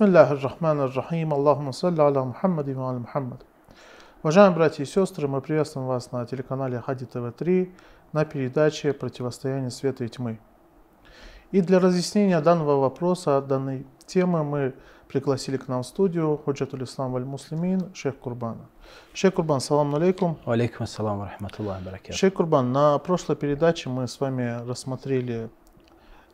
بسم 0.00 0.04
الله 0.04 0.32
الرحمن 0.32 0.80
الرحيم 0.80 1.32
اللهم 1.32 1.70
صل 1.70 2.00
على 2.00 2.24
محمد 2.24 2.68
وعلى 2.76 2.98
محمد 2.98 3.40
Уважаемые 4.22 4.56
братья 4.56 4.82
и 4.82 4.86
сестры, 4.86 5.28
мы 5.28 5.42
приветствуем 5.42 5.86
вас 5.86 6.12
на 6.12 6.24
телеканале 6.24 6.80
Хади 6.80 7.04
ТВ-3 7.04 7.70
на 8.14 8.24
передаче 8.24 8.94
«Противостояние 8.94 9.70
света 9.70 10.04
и 10.04 10.08
тьмы». 10.08 10.38
И 11.52 11.60
для 11.60 11.78
разъяснения 11.78 12.40
данного 12.40 12.80
вопроса, 12.80 13.42
данной 13.42 13.86
темы, 14.06 14.44
мы 14.44 14.74
пригласили 15.08 15.58
к 15.58 15.68
нам 15.68 15.82
в 15.82 15.86
студию 15.86 16.40
Худжатуль 16.42 16.84
Ислам 16.84 17.12
Валь 17.12 17.26
Муслимин, 17.26 17.94
шейх 17.94 18.16
Курбана. 18.16 18.70
Шейх 19.12 19.34
Курбан, 19.34 19.60
салам 19.60 19.94
алейкум. 19.94 20.38
Алейкум 20.46 20.84
ассалам 20.84 21.22
рахматуллах 21.22 21.82
баракат. 21.82 22.14
Шейх 22.14 22.32
Курбан, 22.32 22.72
на 22.72 22.96
прошлой 22.98 23.36
передаче 23.36 23.90
мы 23.90 24.08
с 24.08 24.18
вами 24.20 24.66
рассмотрели, 24.66 25.50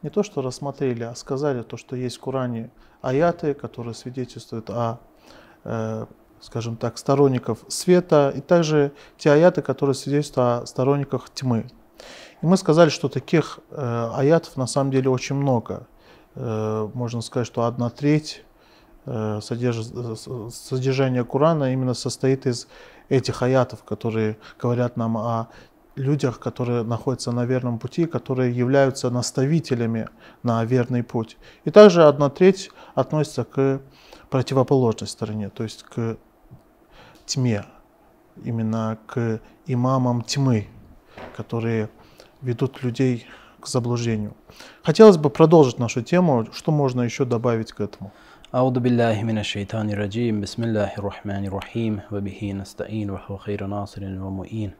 не 0.04 0.10
то 0.10 0.24
что 0.24 0.42
рассмотрели, 0.42 1.04
а 1.04 1.16
сказали 1.16 1.64
то, 1.64 1.78
что 1.78 1.96
есть 1.96 2.18
в 2.18 2.22
Коране 2.22 2.70
аяты, 3.02 3.54
которые 3.54 3.94
свидетельствуют 3.94 4.70
о, 4.70 5.00
э, 5.64 6.06
скажем 6.40 6.78
так, 6.78 6.98
сторонников 6.98 7.60
света, 7.68 8.34
и 8.36 8.42
также 8.42 8.92
те 9.18 9.32
аяты, 9.32 9.62
которые 9.62 9.96
свидетельствуют 9.96 10.64
о 10.64 10.66
сторонниках 10.66 11.30
тьмы. 11.30 11.68
И 12.42 12.46
мы 12.46 12.58
сказали, 12.58 12.90
что 12.90 13.10
таких 13.10 13.60
э, 13.72 14.12
аятов 14.14 14.58
на 14.58 14.68
самом 14.68 14.92
деле 14.92 15.10
очень 15.10 15.36
много. 15.36 15.88
Э, 16.36 16.88
можно 16.94 17.22
сказать, 17.22 17.48
что 17.48 17.64
одна 17.64 17.90
треть 17.90 18.44
э, 19.06 19.40
содерж... 19.42 19.78
содержания 20.54 21.24
Корана 21.24 21.74
именно 21.74 21.96
состоит 21.96 22.46
из 22.46 22.68
этих 23.10 23.42
аятов, 23.42 23.84
которые 23.84 24.38
говорят 24.60 24.98
нам 24.98 25.18
о 25.18 25.48
людях, 25.97 26.41
которые 26.41 26.83
находятся 26.83 27.33
на 27.33 27.45
верном 27.45 27.79
пути, 27.79 28.07
которые 28.07 28.57
являются 28.57 29.11
наставителями 29.11 30.09
на 30.43 30.65
верный 30.65 31.03
путь. 31.03 31.37
И 31.65 31.71
также 31.71 32.05
одна 32.05 32.31
треть 32.31 32.71
относится 32.95 33.45
к 33.45 33.81
противоположной 34.31 35.09
стороне, 35.09 35.51
то 35.51 35.63
есть 35.63 35.83
к 35.83 36.17
тьме, 37.27 37.65
именно 38.43 38.99
к 39.07 39.41
имамам 39.67 40.23
тьмы, 40.23 40.69
которые 41.37 41.91
ведут 42.41 42.83
людей 42.83 43.27
к 43.61 43.67
заблуждению. 43.67 44.35
Хотелось 44.83 45.19
бы 45.19 45.31
продолжить 45.31 45.79
нашу 45.79 46.03
тему. 46.03 46.47
Что 46.53 46.73
можно 46.73 47.03
еще 47.03 47.25
добавить 47.25 47.73
к 47.73 47.81
этому? 47.81 48.13
أعوذ 48.55 48.81
بالله 48.81 49.23
من 49.23 49.39
الشيطان 49.39 49.91
الرجيم 49.91 50.41
بسم 50.41 50.65
الله 50.65 50.91
الرحمن 50.99 51.45
الرحيم 51.47 52.01
وبه 52.13 52.53
نستعين 52.53 53.11
وهو 53.11 53.37
خير 53.37 53.67
ناصر 53.67 54.03
ومؤين 54.05 54.71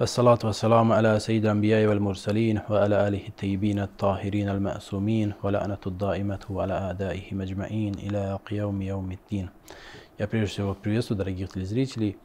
والصلاة 0.00 0.38
والسلام 0.44 0.92
على 0.92 1.18
سيد 1.20 1.44
الأنبياء 1.44 1.86
والمرسلين 1.86 2.60
وعلى 2.70 3.08
آله 3.08 3.28
الطيبين 3.28 3.78
الطاهرين 3.78 4.48
المأسومين 4.48 5.32
ولعنة 5.42 5.78
الدائمة 5.86 6.40
على 6.50 6.72
أعدائهم 6.72 7.40
أجمعين 7.40 7.94
إلى 7.94 8.38
قيوم 8.46 8.82
يوم 8.82 9.12
الدين 9.12 9.48
Я 10.18 10.26
прежде 10.26 10.52
всего 10.52 10.74
приветствую 10.74 11.18
дорогих 11.18 11.50
телезрителей. 11.50 12.18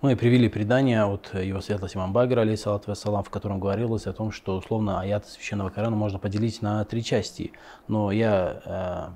Мы 0.00 0.16
привели 0.16 0.48
предание 0.48 1.02
от 1.04 1.34
его 1.34 1.60
светлости 1.60 1.96
имам 1.96 2.12
Багра, 2.12 2.42
алейхиссалату 2.42 2.90
вассалам, 2.90 3.24
в 3.24 3.30
котором 3.30 3.58
говорилось 3.58 4.06
о 4.06 4.12
том, 4.12 4.30
что 4.30 4.56
условно 4.56 5.00
аяты 5.00 5.28
священного 5.28 5.70
Корана 5.70 5.96
можно 5.96 6.18
поделить 6.18 6.62
на 6.62 6.84
три 6.84 7.02
части. 7.02 7.52
Но 7.88 8.12
я 8.12 9.12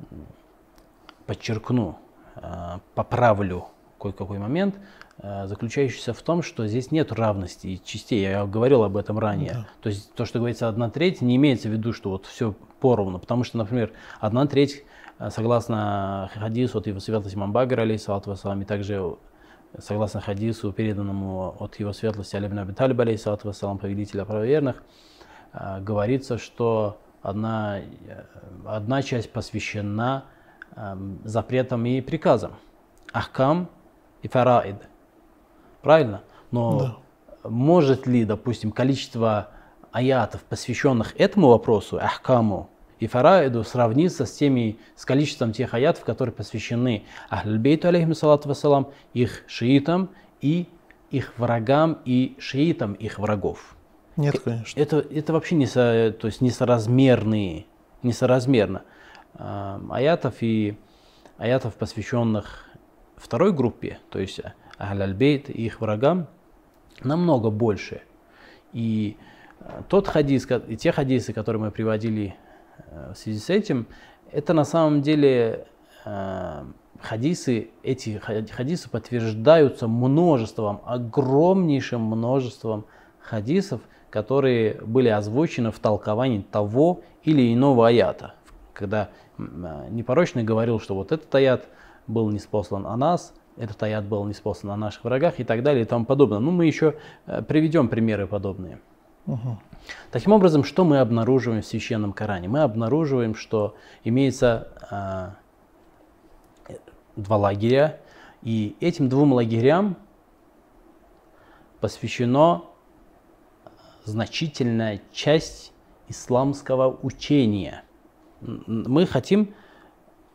э, 0.00 0.14
подчеркну, 1.26 1.98
э, 2.36 2.78
поправлю 2.94 3.68
кое-какой 3.97 4.39
момент, 4.39 4.75
э, 5.19 5.47
заключающийся 5.47 6.13
в 6.13 6.21
том, 6.21 6.41
что 6.41 6.67
здесь 6.67 6.91
нет 6.91 7.11
равности 7.11 7.81
частей. 7.83 8.21
Я 8.21 8.45
говорил 8.45 8.83
об 8.83 8.97
этом 8.97 9.19
ранее. 9.19 9.53
Да. 9.53 9.67
То 9.81 9.89
есть 9.89 10.13
то, 10.13 10.25
что 10.25 10.39
говорится 10.39 10.67
одна 10.67 10.89
треть, 10.89 11.21
не 11.21 11.35
имеется 11.35 11.69
в 11.69 11.71
виду, 11.71 11.93
что 11.93 12.09
вот 12.11 12.25
все 12.25 12.53
поровну. 12.79 13.19
Потому 13.19 13.43
что, 13.43 13.57
например, 13.57 13.91
одна 14.19 14.45
треть, 14.45 14.83
э, 15.19 15.29
согласно 15.29 16.29
хадису 16.33 16.79
от 16.79 16.87
его 16.87 16.99
светлости 16.99 17.35
имам 17.35 17.51
Багра, 17.51 17.81
алейхиссалату 17.81 18.29
вассалам, 18.29 18.61
и 18.61 18.65
также 18.65 19.17
согласно 19.79 20.21
хадису, 20.21 20.71
переданному 20.71 21.55
от 21.59 21.79
его 21.79 21.93
светлости 21.93 22.35
Алибн 22.35 22.59
Аби 22.59 22.73
Талиб, 22.73 22.99
алейхиссалату 22.99 23.47
вассалам, 23.47 23.77
повелителя 23.77 24.25
правоверных, 24.25 24.83
э, 25.53 25.81
говорится, 25.81 26.37
что 26.37 26.99
одна, 27.21 27.79
э, 27.79 28.23
одна 28.65 29.01
часть 29.01 29.31
посвящена 29.31 30.25
эм, 30.75 31.19
запретам 31.23 31.85
и 31.85 32.01
приказам. 32.01 32.53
Ахкам 33.11 33.69
и 34.21 34.27
фараид. 34.27 34.87
Правильно? 35.81 36.23
Но 36.51 36.79
да. 36.79 37.49
может 37.49 38.07
ли, 38.07 38.25
допустим, 38.25 38.71
количество 38.71 39.49
аятов, 39.91 40.41
посвященных 40.43 41.15
этому 41.19 41.49
вопросу, 41.49 41.97
ахкаму, 41.97 42.69
и 42.99 43.07
фараиду 43.07 43.63
сравниться 43.63 44.25
с 44.25 44.31
теми, 44.33 44.79
с 44.95 45.05
количеством 45.05 45.53
тех 45.53 45.73
аятов, 45.73 46.03
которые 46.03 46.33
посвящены 46.33 47.05
Ахльбейту, 47.29 47.87
алейхиссалату 47.87 48.49
вассалам, 48.49 48.91
их 49.13 49.43
шиитам 49.47 50.09
и 50.41 50.67
их 51.11 51.33
врагам 51.37 51.99
и 52.05 52.35
шиитам 52.39 52.93
их 52.93 53.19
врагов. 53.19 53.75
Нет, 54.15 54.39
конечно. 54.39 54.79
Это, 54.79 54.97
это 54.97 55.33
вообще 55.33 55.55
не, 55.55 55.67
со, 55.67 56.11
то 56.19 56.27
есть 56.27 56.41
несоразмерные, 56.41 57.65
несоразмерно. 58.01 58.81
А, 59.35 59.79
аятов 59.91 60.35
и 60.41 60.77
аятов, 61.37 61.75
посвященных 61.75 62.66
второй 63.17 63.51
группе, 63.51 63.99
то 64.09 64.19
есть 64.19 64.39
Ахль-Бейт 64.79 65.49
и 65.49 65.65
их 65.65 65.81
врагам, 65.81 66.27
намного 67.03 67.49
больше. 67.49 68.01
И 68.73 69.17
тот 69.89 70.07
хадис, 70.07 70.47
и 70.67 70.77
те 70.77 70.91
хадисы, 70.91 71.33
которые 71.33 71.61
мы 71.61 71.71
приводили 71.71 72.35
Э, 72.91 73.13
в 73.13 73.17
связи 73.17 73.39
с 73.39 73.49
этим, 73.49 73.87
это 74.31 74.53
на 74.53 74.63
самом 74.63 75.01
деле 75.01 75.67
э, 76.05 76.65
хадисы, 77.01 77.69
эти 77.83 78.21
хадисы 78.51 78.89
подтверждаются 78.89 79.87
множеством, 79.87 80.81
огромнейшим 80.85 82.01
множеством 82.01 82.85
хадисов, 83.19 83.81
которые 84.09 84.75
были 84.81 85.09
озвучены 85.09 85.71
в 85.71 85.79
толковании 85.79 86.41
того 86.41 87.01
или 87.23 87.53
иного 87.53 87.87
аята. 87.87 88.35
Когда 88.73 89.09
э, 89.37 89.87
непорочный 89.89 90.43
говорил, 90.43 90.79
что 90.79 90.95
вот 90.95 91.11
этот 91.11 91.33
аят 91.35 91.67
был 92.07 92.29
неспослан 92.29 92.87
о 92.87 92.95
нас, 92.97 93.33
этот 93.57 93.81
аят 93.83 94.05
был 94.05 94.25
неспослан 94.25 94.73
о 94.73 94.77
наших 94.77 95.03
врагах 95.03 95.39
и 95.39 95.43
так 95.43 95.63
далее 95.63 95.83
и 95.83 95.85
тому 95.85 96.05
подобное. 96.05 96.39
Ну, 96.39 96.51
мы 96.51 96.65
еще 96.65 96.95
приведем 97.47 97.89
примеры 97.89 98.27
подобные. 98.27 98.79
Угу. 99.25 99.57
Таким 100.11 100.31
образом, 100.31 100.63
что 100.63 100.85
мы 100.85 100.99
обнаруживаем 100.99 101.61
в 101.61 101.65
священном 101.65 102.13
Коране? 102.13 102.47
Мы 102.47 102.61
обнаруживаем, 102.61 103.35
что 103.35 103.75
имеется 104.03 104.69
э, 106.69 106.75
два 107.17 107.37
лагеря, 107.37 107.99
и 108.41 108.77
этим 108.79 109.09
двум 109.09 109.33
лагерям 109.33 109.97
посвящена 111.81 112.61
значительная 114.05 115.01
часть 115.11 115.73
исламского 116.07 116.97
учения. 117.01 117.83
Мы 118.39 119.05
хотим 119.05 119.53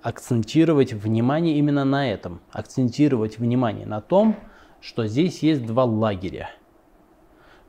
акцентировать 0.02 0.92
внимание 0.92 1.56
именно 1.58 1.84
на 1.84 2.10
этом, 2.10 2.40
акцентировать 2.50 3.38
внимание 3.38 3.86
на 3.86 4.00
том, 4.00 4.36
что 4.80 5.06
здесь 5.06 5.42
есть 5.42 5.64
два 5.66 5.84
лагеря– 5.84 6.50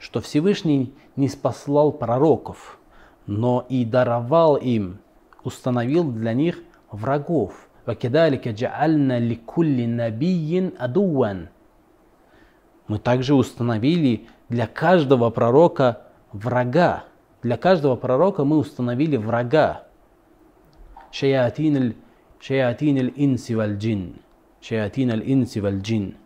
что 0.04 0.20
Всевышний 0.20 0.94
не 1.16 1.30
спаслал 1.30 1.94
пророков, 1.94 2.78
но 3.26 3.66
и 3.70 3.86
даровал 3.86 4.58
им, 4.58 5.00
установил 5.46 6.12
для 6.12 6.34
них 6.34 6.60
врагов. 6.92 7.70
Мы 12.90 13.00
также 13.00 13.34
установили 13.34 14.28
для 14.50 14.68
каждого 14.68 15.30
пророка 15.30 16.02
врага. 16.34 17.06
Для 17.42 17.56
каждого 17.56 17.96
пророка 17.96 18.44
мы 18.44 18.58
установили 18.58 19.16
врага. 19.16 19.84
Шаятин 22.46 22.98
инси 23.16 23.54
валь 23.54 23.78
джин. 23.78 24.16
Шаятин 24.60 25.12
валь 25.62 25.80
джин. 25.80 26.18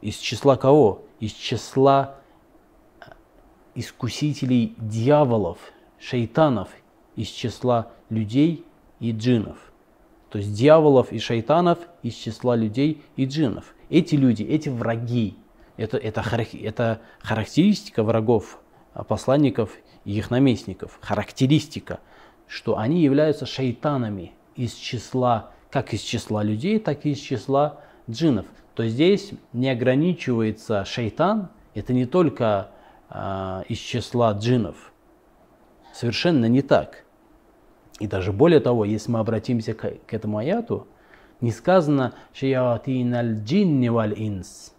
Из 0.00 0.16
числа 0.16 0.56
кого? 0.56 1.04
Из 1.20 1.30
числа 1.30 2.16
искусителей 3.76 4.74
дьяволов, 4.76 5.58
шайтанов 6.00 6.68
из 7.14 7.28
числа 7.28 7.92
людей 8.10 8.64
и 8.98 9.12
джинов. 9.12 9.72
То 10.30 10.38
есть 10.38 10.52
дьяволов 10.52 11.12
и 11.12 11.20
шайтанов 11.20 11.78
из 12.02 12.14
числа 12.14 12.56
людей 12.56 13.00
и 13.14 13.24
джинов. 13.24 13.72
Эти 13.90 14.16
люди, 14.16 14.42
эти 14.42 14.68
враги, 14.68 15.36
это, 15.76 15.96
это, 15.96 16.24
это 16.54 17.00
характеристика 17.20 18.02
врагов, 18.02 18.58
а, 18.94 19.04
посланников 19.04 19.70
и 20.04 20.18
их 20.18 20.32
наместников. 20.32 20.98
Характеристика, 21.00 22.00
что 22.48 22.78
они 22.78 23.00
являются 23.00 23.46
шайтанами 23.46 24.32
из 24.56 24.74
числа, 24.74 25.50
как 25.70 25.92
из 25.92 26.00
числа 26.00 26.42
людей, 26.42 26.78
так 26.78 27.06
и 27.06 27.10
из 27.10 27.18
числа 27.18 27.80
джинов. 28.08 28.46
То 28.74 28.86
здесь 28.86 29.32
не 29.52 29.70
ограничивается 29.70 30.84
шайтан, 30.84 31.48
это 31.74 31.92
не 31.92 32.06
только 32.06 32.70
а, 33.08 33.64
из 33.68 33.78
числа 33.78 34.32
джинов. 34.32 34.92
Совершенно 35.92 36.46
не 36.46 36.62
так. 36.62 37.04
И 38.00 38.06
даже 38.06 38.32
более 38.32 38.60
того, 38.60 38.84
если 38.84 39.10
мы 39.10 39.20
обратимся 39.20 39.74
к, 39.74 39.88
к 40.06 40.12
этому 40.12 40.38
аяту, 40.38 40.88
не 41.40 41.52
сказано 41.52 42.14
«шаятин 42.32 43.14
аль-джинни 43.14 43.88
валь-инс». 43.88 44.74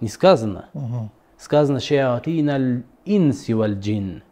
Не 0.00 0.08
сказано. 0.08 0.68
Мгм. 0.74 1.10
Сказано 1.38 1.80
«шаятин 1.80 2.50
аль-инси 2.50 3.52
валь-джин». 3.52 4.22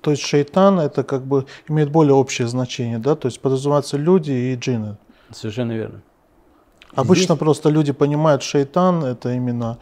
То 0.00 0.10
есть 0.10 0.22
шайтан 0.22 0.78
это 0.80 1.02
как 1.02 1.22
бы 1.26 1.46
имеет 1.68 1.90
более 1.90 2.14
общее 2.14 2.48
значение, 2.48 2.98
да? 2.98 3.14
То 3.16 3.26
есть 3.26 3.40
подразумеваются 3.40 3.96
люди 3.96 4.30
и 4.32 4.54
джинны. 4.56 4.96
Совершенно 5.32 5.72
верно. 5.72 6.00
Обычно 6.94 7.34
Здесь- 7.34 7.38
просто 7.38 7.70
люди 7.70 7.92
понимают 7.92 8.42
шайтан 8.42 9.04
это 9.04 9.32
именно, 9.32 9.78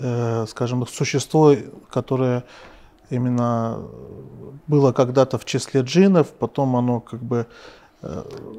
э, 0.00 0.46
скажем, 0.46 0.86
существо, 0.86 1.54
которое 1.90 2.42
именно 3.10 3.78
было 4.66 4.92
когда-то 4.92 5.38
в 5.38 5.44
числе 5.44 5.80
джиннов, 5.82 6.28
потом 6.38 6.76
оно 6.76 7.00
как 7.00 7.20
бы 7.22 7.46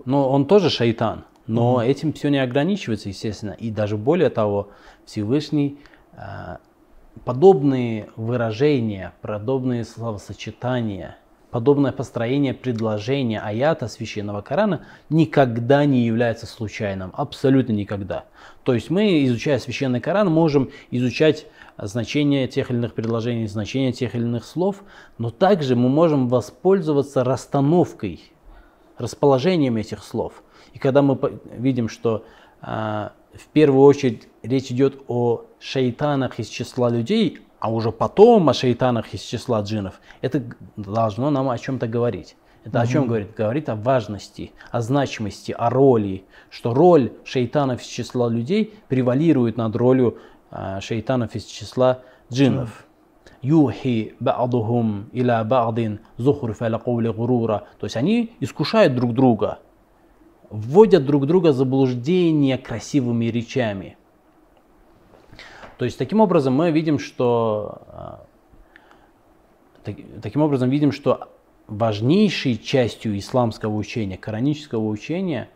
Но 0.05 0.29
он 0.29 0.45
тоже 0.45 0.69
шайтан. 0.69 1.23
Но 1.47 1.81
этим 1.81 2.13
все 2.13 2.29
не 2.29 2.37
ограничивается, 2.43 3.09
естественно. 3.09 3.51
И 3.51 3.71
даже 3.71 3.97
более 3.97 4.29
того, 4.29 4.67
Всевышний 5.05 5.79
э, 6.13 6.57
подобные 7.25 8.09
выражения, 8.15 9.13
подобные 9.21 9.83
словосочетания, 9.83 11.17
подобное 11.51 11.91
построение 11.91 12.53
предложения 12.53 13.39
аята 13.39 13.87
священного 13.87 14.41
Корана 14.41 14.85
никогда 15.09 15.85
не 15.85 16.05
является 16.05 16.45
случайным. 16.45 17.11
Абсолютно 17.13 17.73
никогда. 17.73 18.25
То 18.63 18.73
есть 18.73 18.89
мы, 18.89 19.25
изучая 19.25 19.59
священный 19.59 19.99
Коран, 19.99 20.29
можем 20.31 20.69
изучать 20.91 21.47
значение 21.77 22.47
тех 22.47 22.69
или 22.69 22.77
иных 22.77 22.93
предложений, 22.93 23.47
значение 23.47 23.91
тех 23.91 24.15
или 24.15 24.23
иных 24.23 24.45
слов, 24.45 24.83
но 25.17 25.29
также 25.29 25.75
мы 25.75 25.89
можем 25.89 26.27
воспользоваться 26.27 27.23
расстановкой 27.23 28.21
расположением 28.97 29.77
этих 29.77 30.03
слов. 30.03 30.43
И 30.73 30.79
когда 30.79 31.01
мы 31.01 31.17
видим, 31.51 31.89
что 31.89 32.25
а, 32.61 33.13
в 33.33 33.47
первую 33.47 33.83
очередь 33.83 34.27
речь 34.43 34.71
идет 34.71 35.01
о 35.07 35.45
шайтанах 35.59 36.39
из 36.39 36.47
числа 36.47 36.89
людей, 36.89 37.39
а 37.59 37.71
уже 37.71 37.91
потом 37.91 38.49
о 38.49 38.53
шайтанах 38.53 39.13
из 39.13 39.21
числа 39.21 39.61
джинов, 39.61 39.99
это 40.21 40.43
должно 40.77 41.29
нам 41.29 41.49
о 41.49 41.57
чем-то 41.57 41.87
говорить. 41.87 42.35
Это 42.63 42.81
о 42.81 42.87
чем 42.87 43.07
говорит? 43.07 43.33
Говорит 43.35 43.69
о 43.69 43.75
важности, 43.75 44.51
о 44.69 44.81
значимости, 44.81 45.53
о 45.57 45.69
роли, 45.69 46.25
что 46.49 46.73
роль 46.73 47.13
шайтанов 47.23 47.81
из 47.81 47.87
числа 47.87 48.29
людей 48.29 48.73
превалирует 48.89 49.57
над 49.57 49.75
ролью 49.75 50.17
а, 50.51 50.81
шайтанов 50.81 51.35
из 51.35 51.45
числа 51.45 52.01
джиннов. 52.31 52.85
Юхи 53.41 54.15
ба'духум 54.19 55.09
иля 55.13 55.43
ба'дин 55.45 55.99
гурура. 56.17 57.63
То 57.79 57.85
есть 57.85 57.95
они 57.95 58.35
искушают 58.41 58.93
друг 58.95 59.13
друга, 59.13 59.59
вводят 60.49 61.05
друг 61.05 61.25
друга 61.25 61.49
в 61.49 61.55
заблуждение 61.55 62.57
красивыми 62.57 63.25
речами. 63.25 63.97
То 65.77 65.85
есть 65.85 65.97
таким 65.97 66.19
образом 66.19 66.53
мы 66.53 66.71
видим, 66.71 66.99
что 66.99 67.81
а, 67.87 68.25
так- 69.83 70.21
таким 70.21 70.41
образом 70.41 70.69
видим, 70.69 70.91
что 70.91 71.29
важнейшей 71.67 72.57
частью 72.57 73.17
исламского 73.17 73.75
учения, 73.75 74.17
коранического 74.17 74.85
учения, 74.87 75.49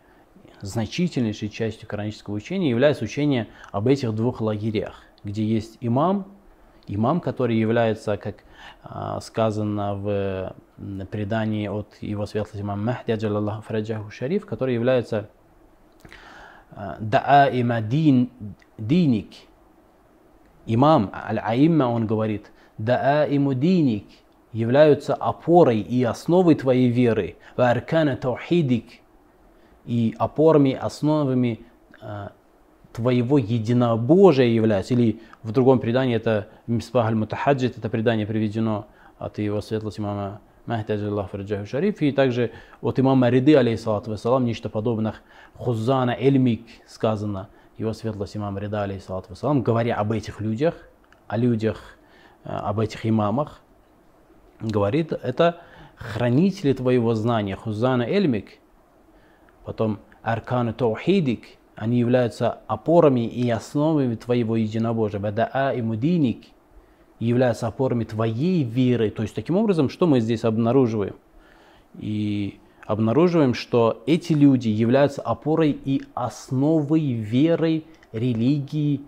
значительнейшей 0.60 1.50
частью 1.50 1.88
коранического 1.88 2.34
учения 2.34 2.70
является 2.70 3.04
учение 3.04 3.48
об 3.70 3.86
этих 3.88 4.14
двух 4.14 4.40
лагерях, 4.40 5.02
где 5.24 5.44
есть 5.44 5.76
имам, 5.80 6.33
имам, 6.86 7.20
который 7.20 7.56
является, 7.56 8.16
как 8.16 8.44
а, 8.82 9.20
сказано 9.20 9.94
в 9.94 10.54
предании 11.10 11.68
от 11.68 11.96
его 12.00 12.26
светлости 12.26 12.60
имама 12.60 12.82
Махди, 12.82 13.12
аджалаллаху 13.12 13.62
фараджаху 13.62 14.10
шариф, 14.10 14.46
который 14.46 14.74
является 14.74 15.28
а, 16.70 16.96
да'аима 17.00 17.80
дин, 17.80 18.30
диник, 18.78 19.32
имам 20.66 21.10
Аль-Аимма, 21.12 21.84
он 21.84 22.06
говорит, 22.06 22.50
да'аиму 22.78 23.54
диник 23.54 24.06
являются 24.52 25.14
опорой 25.14 25.80
и 25.80 26.02
основой 26.04 26.54
твоей 26.54 26.88
веры, 26.88 27.36
аркана 27.56 28.16
таухидик, 28.16 28.86
и 29.84 30.14
опорами, 30.18 30.72
основами 30.72 31.66
а, 32.00 32.32
твоего 32.94 33.38
единобожия 33.38 34.46
являются. 34.46 34.94
Или 34.94 35.20
в 35.42 35.52
другом 35.52 35.80
предании, 35.80 36.16
это 36.16 36.48
Мисбах 36.66 37.06
аль-Мутахаджид, 37.06 37.76
это 37.76 37.88
предание 37.90 38.26
приведено 38.26 38.86
от 39.18 39.38
его 39.38 39.60
светлости 39.60 40.00
имама 40.00 40.40
Махди 40.66 40.92
Аллах 40.92 41.30
Фарджаху 41.30 41.66
Шариф, 41.66 42.00
и 42.00 42.12
также 42.12 42.52
от 42.80 42.98
имама 42.98 43.28
Риды, 43.28 43.56
алейхиссалату 43.56 44.10
вассалам, 44.10 44.44
нечто 44.44 44.70
подобных 44.70 45.22
Хузана 45.56 46.12
Эльмик 46.12 46.62
сказано, 46.86 47.48
его 47.76 47.92
светлость 47.92 48.36
имам 48.36 48.56
Рида, 48.58 48.84
алейхиссалату 48.84 49.30
вассалам, 49.30 49.62
говоря 49.62 49.96
об 49.96 50.12
этих 50.12 50.40
людях, 50.40 50.74
о 51.26 51.36
людях, 51.36 51.98
э, 52.44 52.48
об 52.50 52.78
этих 52.80 53.04
имамах, 53.04 53.60
говорит, 54.60 55.12
это 55.12 55.60
хранители 55.96 56.72
твоего 56.72 57.14
знания, 57.14 57.56
Хузана 57.56 58.02
Эльмик, 58.02 58.58
потом 59.64 59.98
Аркану 60.22 60.72
Таухидик, 60.72 61.58
они 61.76 61.98
являются 61.98 62.58
опорами 62.66 63.26
и 63.26 63.50
основами 63.50 64.14
твоего 64.14 64.56
единобожия. 64.56 65.20
Бадаа 65.20 65.72
и 65.74 65.82
Мудиник 65.82 66.46
являются 67.18 67.66
опорами 67.66 68.04
твоей 68.04 68.62
веры. 68.62 69.10
То 69.10 69.22
есть 69.22 69.34
таким 69.34 69.56
образом, 69.56 69.88
что 69.88 70.06
мы 70.06 70.20
здесь 70.20 70.44
обнаруживаем? 70.44 71.16
И 71.98 72.58
обнаруживаем, 72.86 73.54
что 73.54 74.02
эти 74.06 74.32
люди 74.32 74.68
являются 74.68 75.22
опорой 75.22 75.70
и 75.84 76.02
основой 76.14 77.12
веры, 77.12 77.84
религии 78.12 79.00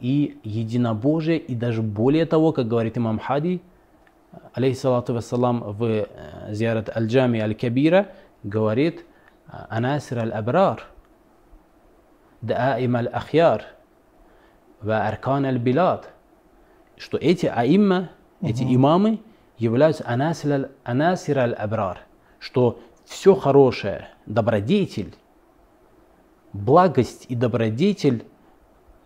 и 0.00 0.38
единобожия. 0.42 1.36
И 1.36 1.54
даже 1.54 1.82
более 1.82 2.26
того, 2.26 2.52
как 2.52 2.66
говорит 2.66 2.98
имам 2.98 3.20
Хади, 3.20 3.60
алейхиссалату 4.54 5.14
вассалам, 5.14 5.60
в 5.60 5.84
э, 5.84 6.06
зиарат 6.50 6.94
аль-джами 6.96 7.40
аль-кабира, 7.40 8.08
говорит 8.42 9.04
«Анасир 9.46 10.18
аль-абрар», 10.20 10.86
даим 12.42 12.96
аль-ахьяр, 12.96 13.64
ва 14.80 15.06
аркан 15.06 15.46
аль-билад, 15.46 16.12
что 16.98 17.16
эти 17.16 17.46
аимма, 17.46 18.10
эти 18.42 18.62
имамы 18.62 19.20
являются 19.56 20.04
анасир 20.06 20.52
аль- 20.52 20.70
анасир 20.84 21.38
аль-абрар, 21.38 22.00
что 22.38 22.80
все 23.04 23.34
хорошее, 23.34 24.08
добродетель, 24.26 25.14
благость 26.52 27.26
и 27.28 27.34
добродетель 27.34 28.24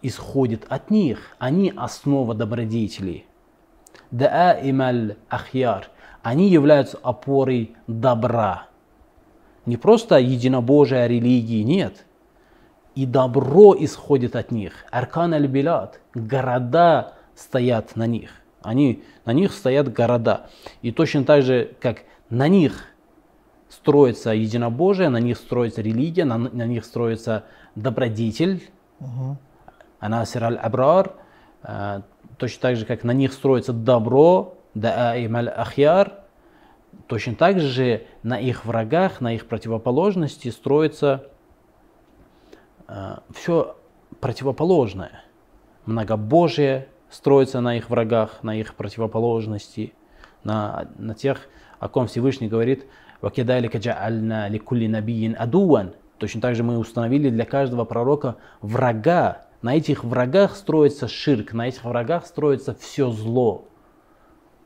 исходит 0.02 0.66
от 0.68 0.90
них. 0.90 1.36
Они 1.38 1.72
основа 1.76 2.34
добродетелей. 2.34 3.26
Даим 4.10 4.80
аль-ахьяр. 4.80 5.88
Они 6.22 6.48
являются 6.48 6.98
опорой 7.02 7.76
добра. 7.86 8.66
Не 9.64 9.76
просто 9.76 10.18
единобожие 10.18 11.06
религии, 11.06 11.62
нет. 11.62 12.05
И 12.96 13.04
добро 13.06 13.76
исходит 13.78 14.34
от 14.34 14.50
них. 14.50 14.72
Аркан 14.90 15.34
аль-билад. 15.34 16.00
Города 16.14 17.12
стоят 17.36 17.94
на 17.94 18.06
них. 18.06 18.30
Они, 18.62 19.04
на 19.26 19.32
них 19.32 19.52
стоят 19.52 19.92
города. 19.92 20.48
И 20.80 20.90
точно 20.90 21.24
так 21.24 21.42
же, 21.42 21.72
как 21.78 21.98
на 22.30 22.48
них 22.48 22.86
строится 23.68 24.30
единобожие, 24.30 25.10
на 25.10 25.20
них 25.20 25.36
строится 25.36 25.82
религия, 25.82 26.24
на, 26.24 26.38
на 26.38 26.66
них 26.66 26.84
строится 26.86 27.44
добродетель, 27.74 28.68
анасир 30.00 30.44
аль-абрар, 30.44 31.12
э, 31.62 32.00
точно 32.38 32.60
так 32.62 32.76
же, 32.76 32.86
как 32.86 33.04
на 33.04 33.12
них 33.12 33.34
строится 33.34 33.74
добро, 33.74 34.56
да'аим 34.74 35.36
аль-ахьяр, 35.36 36.14
точно 37.06 37.34
так 37.34 37.60
же 37.60 38.06
на 38.22 38.40
их 38.40 38.64
врагах, 38.64 39.20
на 39.20 39.34
их 39.34 39.46
противоположности 39.46 40.48
строится 40.48 41.26
все 43.34 43.76
противоположное. 44.20 45.22
Многобожие 45.84 46.88
строится 47.10 47.60
на 47.60 47.76
их 47.76 47.90
врагах, 47.90 48.42
на 48.42 48.54
их 48.54 48.74
противоположности, 48.74 49.92
на, 50.44 50.88
на 50.98 51.14
тех, 51.14 51.40
о 51.78 51.88
ком 51.88 52.06
Всевышний 52.06 52.48
говорит, 52.48 52.86
«Вакидалика 53.20 53.78
джа'альна 53.78 54.48
ликулли 54.48 54.86
набиин 54.86 55.36
адуан». 55.38 55.94
Точно 56.18 56.40
так 56.40 56.54
же 56.54 56.62
мы 56.62 56.78
установили 56.78 57.30
для 57.30 57.44
каждого 57.44 57.84
пророка 57.84 58.36
врага. 58.60 59.42
На 59.62 59.76
этих 59.76 60.04
врагах 60.04 60.56
строится 60.56 61.08
ширк, 61.08 61.52
на 61.52 61.68
этих 61.68 61.84
врагах 61.84 62.26
строится 62.26 62.74
все 62.74 63.10
зло, 63.10 63.66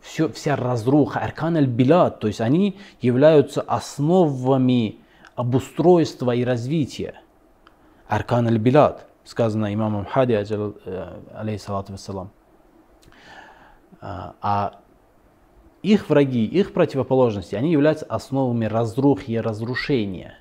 все, 0.01 0.29
вся 0.29 0.57
разруха, 0.57 1.21
аркан 1.21 1.57
аль-билад, 1.57 2.21
то 2.21 2.27
есть 2.27 2.41
они 2.41 2.79
являются 3.01 3.61
основами 3.63 4.99
обустройства 5.35 6.35
и 6.35 6.45
развития. 6.45 7.21
Аркан 8.11 8.49
аль-билад, 8.49 9.07
сказано 9.25 9.73
имамом 9.73 10.05
Хади, 10.05 10.33
э, 10.35 11.21
алейхиссалату 11.33 11.93
вассалам. 11.93 12.31
А 14.01 14.35
а 14.41 14.81
их 15.83 16.11
враги, 16.11 16.45
их 16.45 16.73
противоположности, 16.73 17.55
они 17.55 17.71
являются 17.71 18.05
основами 18.07 18.65
разрухи 18.65 19.31
и 19.31 19.39
разрушения. 19.39 20.39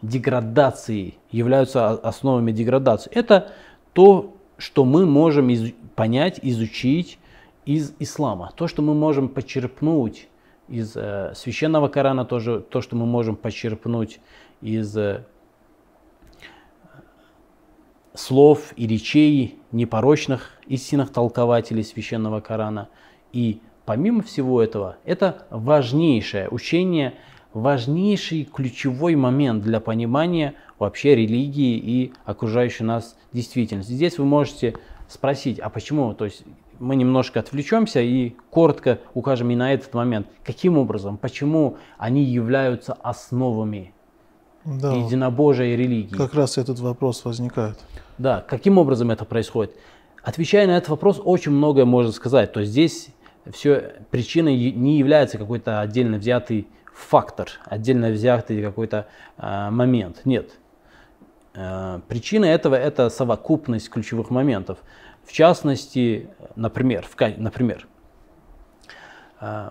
Деградации, 0.00 1.16
являются 1.30 1.90
основами 1.90 2.52
деградации. 2.52 3.10
Это 3.12 3.50
то, 3.92 4.36
что 4.56 4.84
мы 4.84 5.04
можем 5.04 5.50
из, 5.50 5.72
понять, 5.96 6.38
изучить 6.40 7.18
из 7.66 7.94
ислама. 7.98 8.52
То, 8.54 8.68
что 8.68 8.80
мы 8.80 8.94
можем 8.94 9.28
почерпнуть 9.28 10.28
из 10.68 10.96
э, 10.96 11.32
священного 11.34 11.88
Корана, 11.88 12.24
тоже, 12.24 12.60
то, 12.60 12.80
что 12.80 12.96
мы 12.96 13.06
можем 13.06 13.36
почерпнуть 13.36 14.20
из 14.62 14.96
э, 14.96 15.24
слов 18.14 18.72
и 18.76 18.86
речей 18.86 19.58
непорочных 19.72 20.52
истинных 20.66 21.12
толкователей 21.12 21.84
священного 21.84 22.40
Корана. 22.40 22.88
И 23.32 23.60
помимо 23.84 24.22
всего 24.22 24.62
этого, 24.62 24.96
это 25.04 25.46
важнейшее 25.50 26.48
учение, 26.48 27.14
важнейший 27.52 28.44
ключевой 28.44 29.14
момент 29.14 29.62
для 29.62 29.80
понимания 29.80 30.54
вообще 30.78 31.14
религии 31.14 31.76
и 31.76 32.12
окружающей 32.24 32.84
нас 32.84 33.16
действительности. 33.32 33.92
Здесь 33.92 34.18
вы 34.18 34.24
можете 34.24 34.74
спросить, 35.08 35.58
а 35.58 35.70
почему? 35.70 36.14
То 36.14 36.26
есть 36.26 36.44
мы 36.78 36.96
немножко 36.96 37.40
отвлечемся 37.40 38.00
и 38.00 38.34
коротко 38.50 39.00
укажем 39.14 39.50
и 39.50 39.56
на 39.56 39.74
этот 39.74 39.92
момент. 39.94 40.28
Каким 40.44 40.78
образом, 40.78 41.16
почему 41.16 41.78
они 41.98 42.22
являются 42.22 42.92
основами 42.92 43.94
да, 44.64 44.92
единобожия 44.92 45.76
религии? 45.76 46.14
Как 46.14 46.34
раз 46.34 46.58
этот 46.58 46.78
вопрос 46.80 47.24
возникает. 47.24 47.78
Да, 48.18 48.44
каким 48.46 48.78
образом 48.78 49.10
это 49.10 49.24
происходит? 49.24 49.76
Отвечая 50.22 50.66
на 50.66 50.76
этот 50.76 50.90
вопрос, 50.90 51.20
очень 51.24 51.52
многое 51.52 51.84
можно 51.84 52.12
сказать. 52.12 52.52
То 52.52 52.60
есть 52.60 52.72
здесь 52.72 53.08
все 53.52 53.94
причиной 54.10 54.72
не 54.72 54.98
является 54.98 55.38
какой-то 55.38 55.80
отдельно 55.80 56.18
взятый 56.18 56.68
фактор, 56.92 57.48
отдельно 57.64 58.10
взятый 58.10 58.62
какой-то 58.62 59.06
э, 59.38 59.70
момент. 59.70 60.22
Нет. 60.24 60.50
Э, 61.54 62.00
причина 62.08 62.46
этого 62.46 62.74
это 62.74 63.08
совокупность 63.08 63.88
ключевых 63.88 64.30
моментов. 64.30 64.78
В 65.24 65.32
частности, 65.32 66.28
например, 66.56 67.06
в, 67.06 67.16
например 67.36 67.86
э, 69.40 69.70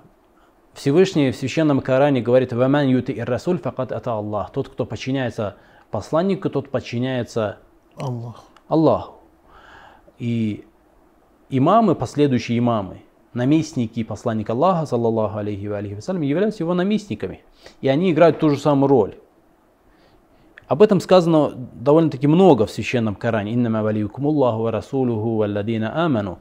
Всевышний 0.77 1.31
в 1.31 1.35
священном 1.35 1.81
Коране 1.81 2.21
говорит 2.21 2.53
«Ваман 2.53 2.87
юти 2.87 3.11
ир 3.11 3.27
расуль 3.27 3.57
факат 3.57 3.91
ата 3.91 4.13
Аллах». 4.13 4.51
Тот, 4.51 4.69
кто 4.69 4.85
подчиняется 4.85 5.55
посланнику, 5.89 6.51
тот 6.51 6.69
подчиняется 6.69 7.57
Аллах. 7.95 8.43
Аллаху. 8.67 9.15
И 10.19 10.65
имамы, 11.49 11.95
последующие 11.95 12.59
имамы, 12.59 13.01
наместники 13.33 14.03
посланника 14.03 14.53
Аллаха, 14.53 14.85
саллаллаху 14.85 15.39
алейхи 15.39 15.65
ва 15.65 15.79
алейхи 15.79 15.95
вассалям, 15.95 16.21
являются 16.21 16.61
его 16.61 16.75
наместниками. 16.75 17.41
И 17.81 17.87
они 17.87 18.11
играют 18.11 18.37
ту 18.37 18.51
же 18.51 18.59
самую 18.59 18.87
роль. 18.87 19.15
Об 20.67 20.83
этом 20.83 20.99
сказано 20.99 21.53
довольно-таки 21.73 22.27
много 22.27 22.67
в 22.67 22.71
священном 22.71 23.15
Коране. 23.15 23.55
«Иннама 23.55 23.81
валиюкум 23.81 24.27
Аллаху 24.27 24.61
ва 24.61 24.71
расулуху 24.71 25.37
валладина 25.37 26.05
аману». 26.05 26.37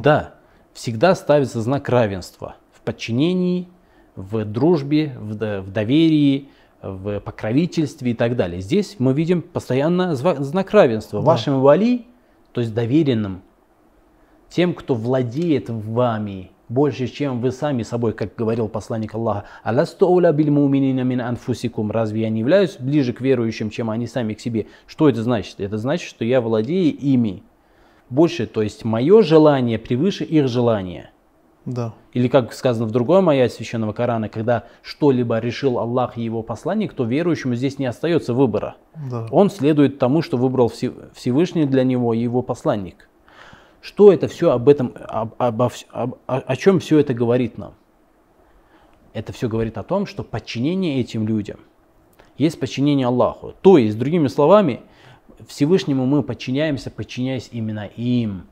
Да, 0.00 0.39
всегда 0.80 1.14
ставится 1.14 1.60
знак 1.60 1.90
равенства 1.90 2.56
в 2.72 2.80
подчинении, 2.80 3.68
в 4.16 4.46
дружбе, 4.46 5.14
в 5.18 5.70
доверии, 5.70 6.48
в 6.80 7.20
покровительстве 7.20 8.12
и 8.12 8.14
так 8.14 8.34
далее. 8.34 8.62
Здесь 8.62 8.96
мы 8.98 9.12
видим 9.12 9.42
постоянно 9.42 10.16
знак 10.16 10.70
равенства. 10.70 11.20
Да. 11.20 11.26
Вашим 11.26 11.60
вали, 11.60 12.06
то 12.52 12.62
есть 12.62 12.72
доверенным, 12.72 13.42
тем, 14.48 14.72
кто 14.72 14.94
владеет 14.94 15.68
вами 15.68 16.50
больше, 16.70 17.08
чем 17.08 17.42
вы 17.42 17.52
сами 17.52 17.82
собой, 17.82 18.14
как 18.14 18.34
говорил 18.34 18.66
посланник 18.68 19.14
Аллаха. 19.14 19.44
Разве 21.90 22.22
я 22.22 22.30
не 22.30 22.40
являюсь 22.40 22.78
ближе 22.78 23.12
к 23.12 23.20
верующим, 23.20 23.68
чем 23.68 23.90
они 23.90 24.06
сами 24.06 24.32
к 24.32 24.40
себе? 24.40 24.66
Что 24.86 25.10
это 25.10 25.22
значит? 25.22 25.60
Это 25.60 25.76
значит, 25.76 26.08
что 26.08 26.24
я 26.24 26.40
владею 26.40 26.96
ими 26.96 27.42
больше, 28.10 28.46
то 28.46 28.62
есть 28.62 28.84
мое 28.84 29.22
желание 29.22 29.78
превыше 29.78 30.24
их 30.24 30.48
желания. 30.48 31.10
Да. 31.64 31.94
Или 32.12 32.28
как 32.28 32.52
сказано 32.52 32.86
в 32.86 32.90
другой 32.90 33.20
аяте 33.20 33.54
священного 33.54 33.92
Корана, 33.92 34.28
когда 34.28 34.64
что-либо 34.82 35.38
решил 35.38 35.78
Аллах 35.78 36.16
и 36.18 36.22
его 36.22 36.42
посланник, 36.42 36.94
то 36.94 37.04
верующему 37.04 37.54
здесь 37.54 37.78
не 37.78 37.86
остается 37.86 38.34
выбора. 38.34 38.76
Да. 39.10 39.26
Он 39.30 39.50
следует 39.50 39.98
тому, 39.98 40.22
что 40.22 40.36
выбрал 40.36 40.68
Всевышний 40.68 41.66
для 41.66 41.84
него 41.84 42.14
и 42.14 42.18
его 42.18 42.42
посланник. 42.42 43.08
Что 43.80 44.12
это 44.12 44.26
все 44.28 44.50
об 44.50 44.68
этом, 44.68 44.94
об, 45.08 45.34
обо, 45.38 45.70
об, 45.90 46.14
о, 46.26 46.38
о 46.38 46.56
чем 46.56 46.80
все 46.80 46.98
это 46.98 47.14
говорит 47.14 47.56
нам? 47.56 47.74
Это 49.12 49.32
все 49.32 49.48
говорит 49.48 49.78
о 49.78 49.82
том, 49.82 50.06
что 50.06 50.22
подчинение 50.22 51.00
этим 51.00 51.26
людям 51.26 51.60
есть 52.40 52.58
подчинение 52.58 53.06
Аллаху. 53.06 53.54
То 53.60 53.76
есть, 53.76 53.98
другими 53.98 54.28
словами, 54.28 54.80
Всевышнему 55.48 56.06
мы 56.06 56.22
подчиняемся, 56.22 56.90
подчиняясь 56.90 57.48
именно 57.52 57.86
им. 57.96 58.46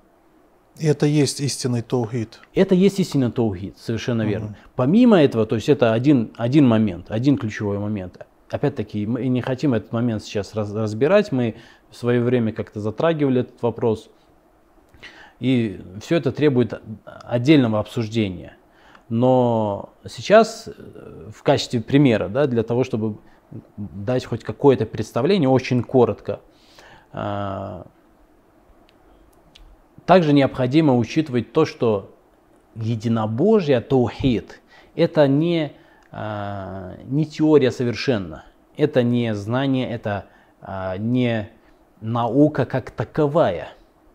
Это 0.81 1.07
есть 1.07 1.41
истинный 1.41 1.83
таухид. 1.83 2.41
Это 2.55 2.75
есть 2.75 3.01
истинный 3.01 3.33
таухид, 3.33 3.77
совершенно 3.79 4.23
угу. 4.23 4.31
верно. 4.31 4.57
Помимо 4.77 5.21
этого, 5.21 5.47
то 5.47 5.57
есть 5.57 5.69
это 5.69 5.93
один, 5.93 6.33
один 6.37 6.67
момент, 6.67 7.07
один 7.11 7.37
ключевой 7.37 7.79
момент. 7.79 8.25
Опять-таки, 8.51 9.07
мы 9.07 9.27
не 9.27 9.43
хотим 9.43 9.75
этот 9.75 9.93
момент 9.93 10.23
сейчас 10.23 10.55
раз, 10.55 10.73
разбирать, 10.73 11.33
мы 11.33 11.57
в 11.91 11.97
свое 11.97 12.23
время 12.23 12.53
как-то 12.53 12.81
затрагивали 12.81 13.41
этот 13.43 13.61
вопрос. 13.63 14.09
И 15.41 15.81
все 16.01 16.17
это 16.17 16.33
требует 16.33 16.81
отдельного 17.05 17.79
обсуждения. 17.79 18.57
Но 19.09 19.95
сейчас 20.07 20.69
э, 20.69 21.31
в 21.33 21.43
качестве 21.43 21.81
примера, 21.81 22.29
да, 22.29 22.47
для 22.47 22.63
того, 22.63 22.85
чтобы 22.85 23.19
дать 23.77 24.25
хоть 24.25 24.45
какое-то 24.45 24.85
представление, 24.85 25.49
очень 25.49 25.83
коротко, 25.83 26.41
также 30.09 30.33
необходимо 30.33 30.97
учитывать 30.97 31.53
то, 31.53 31.65
что 31.65 32.15
единобожие, 32.75 33.81
таухид, 33.81 34.61
это 34.95 35.29
не, 35.29 35.73
а, 36.11 36.95
не 37.05 37.27
теория 37.27 37.71
совершенно, 37.71 38.45
это 38.77 39.03
не 39.03 39.35
знание, 39.35 39.91
это 39.91 40.27
а, 40.61 40.97
не 40.97 41.51
наука 42.01 42.65
как 42.65 42.91
таковая. 42.91 43.71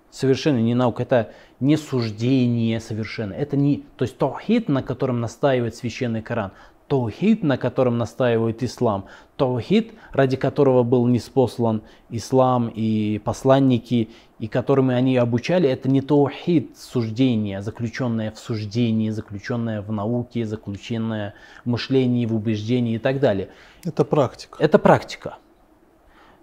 Совершенно 0.10 0.60
не 0.60 0.76
наука, 0.76 1.04
это 1.04 1.32
не 1.60 1.76
суждение 1.76 2.80
совершенно. 2.80 3.34
Это 3.34 3.58
не, 3.58 3.86
то 3.98 4.04
есть 4.04 4.18
таухид, 4.18 4.70
на 4.70 4.84
котором 4.84 5.22
настаивает 5.22 5.76
священный 5.76 6.22
Коран, 6.22 6.52
таухид, 6.94 7.42
на 7.42 7.58
котором 7.58 7.98
настаивает 7.98 8.62
ислам, 8.62 9.06
таухид, 9.36 9.96
ради 10.12 10.38
которого 10.38 10.84
был 10.84 11.08
неспослан 11.08 11.82
ислам 12.12 12.68
и 12.68 13.20
посланники, 13.26 14.12
и 14.38 14.48
которыми 14.48 14.94
они 14.94 15.18
обучали, 15.18 15.68
это 15.68 15.90
не 15.90 16.02
таухид 16.02 16.78
суждение, 16.78 17.64
заключенное 17.64 18.30
в 18.30 18.38
суждении, 18.38 19.10
заключенное 19.10 19.82
в 19.82 19.92
науке, 19.92 20.46
заключенное 20.46 21.34
в 21.66 21.70
мышлении, 21.70 22.28
в 22.28 22.36
убеждении 22.36 22.94
и 22.94 23.00
так 23.00 23.20
далее. 23.20 23.50
Это 23.84 24.06
практика. 24.06 24.58
Это 24.60 24.78
практика. 24.78 25.38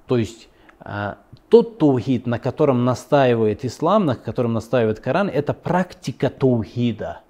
То 0.09 0.19
есть 0.19 0.49
а, 0.81 1.19
тот 1.49 1.79
таухид, 1.79 2.27
на 2.27 2.41
котором 2.41 2.85
настаивает 2.85 3.65
ислам, 3.65 4.05
на 4.05 4.17
котором 4.17 4.55
настаивает 4.55 4.99
Коран, 4.99 5.29
это 5.29 5.55
практика 5.55 6.29
таухида. 6.29 7.21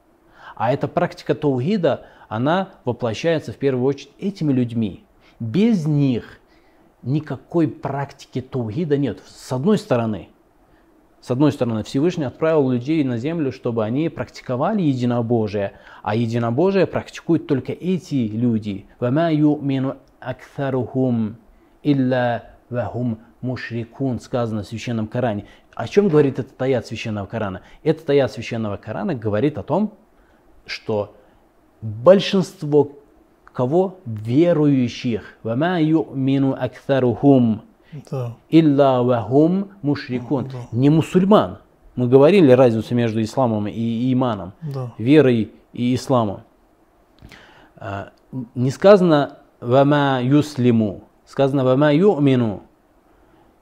А 0.56 0.72
эта 0.72 0.88
практика 0.88 1.34
таухида, 1.34 2.06
она 2.30 2.70
воплощается 2.84 3.52
в 3.52 3.56
первую 3.56 3.84
очередь 3.84 4.12
этими 4.20 4.52
людьми. 4.52 5.04
Без 5.40 5.84
них 5.84 6.38
никакой 7.02 7.66
практики 7.66 8.40
таухида 8.40 8.96
нет. 8.96 9.20
С 9.26 9.52
одной 9.52 9.78
стороны, 9.78 10.28
с 11.20 11.30
одной 11.32 11.50
стороны, 11.50 11.82
Всевышний 11.82 12.24
отправил 12.24 12.70
людей 12.70 13.02
на 13.02 13.18
землю, 13.18 13.50
чтобы 13.50 13.84
они 13.84 14.08
практиковали 14.08 14.80
единобожие, 14.80 15.72
а 16.04 16.14
единобожие 16.14 16.86
практикуют 16.86 17.48
только 17.48 17.72
эти 17.72 18.28
люди. 18.28 18.86
илля 21.82 22.54
вахум 22.70 23.18
мушрикун, 23.40 24.20
сказано 24.20 24.62
в 24.62 24.66
Священном 24.66 25.08
Коране. 25.08 25.46
О 25.74 25.88
чем 25.88 26.08
говорит 26.08 26.38
этот 26.38 26.62
аят 26.62 26.86
Священного 26.86 27.26
Корана? 27.26 27.62
Этот 27.82 28.08
аят 28.08 28.30
Священного 28.30 28.76
Корана 28.76 29.16
говорит 29.16 29.58
о 29.58 29.64
том, 29.64 29.94
что 30.64 31.16
большинство 31.82 32.92
кого? 33.52 33.96
Верующих. 34.06 35.36
«Вама 35.42 35.80
ю'мину 35.80 36.56
аксарухум 36.58 37.62
илла 38.48 39.02
вахум 39.02 39.68
мушрикун». 39.82 40.44
Да. 40.44 40.58
Не 40.72 40.90
мусульман. 40.90 41.58
Мы 41.96 42.08
говорили 42.08 42.52
разницу 42.52 42.94
между 42.94 43.20
исламом 43.20 43.66
и 43.66 44.12
иманом, 44.12 44.52
да. 44.62 44.94
верой 44.96 45.52
и 45.72 45.94
исламом. 45.94 46.42
А, 47.76 48.10
не 48.54 48.70
сказано 48.70 49.38
«вама 49.60 50.20
юслиму», 50.22 51.02
сказано 51.26 51.64
«вама 51.64 51.92
ю'мину». 51.92 52.62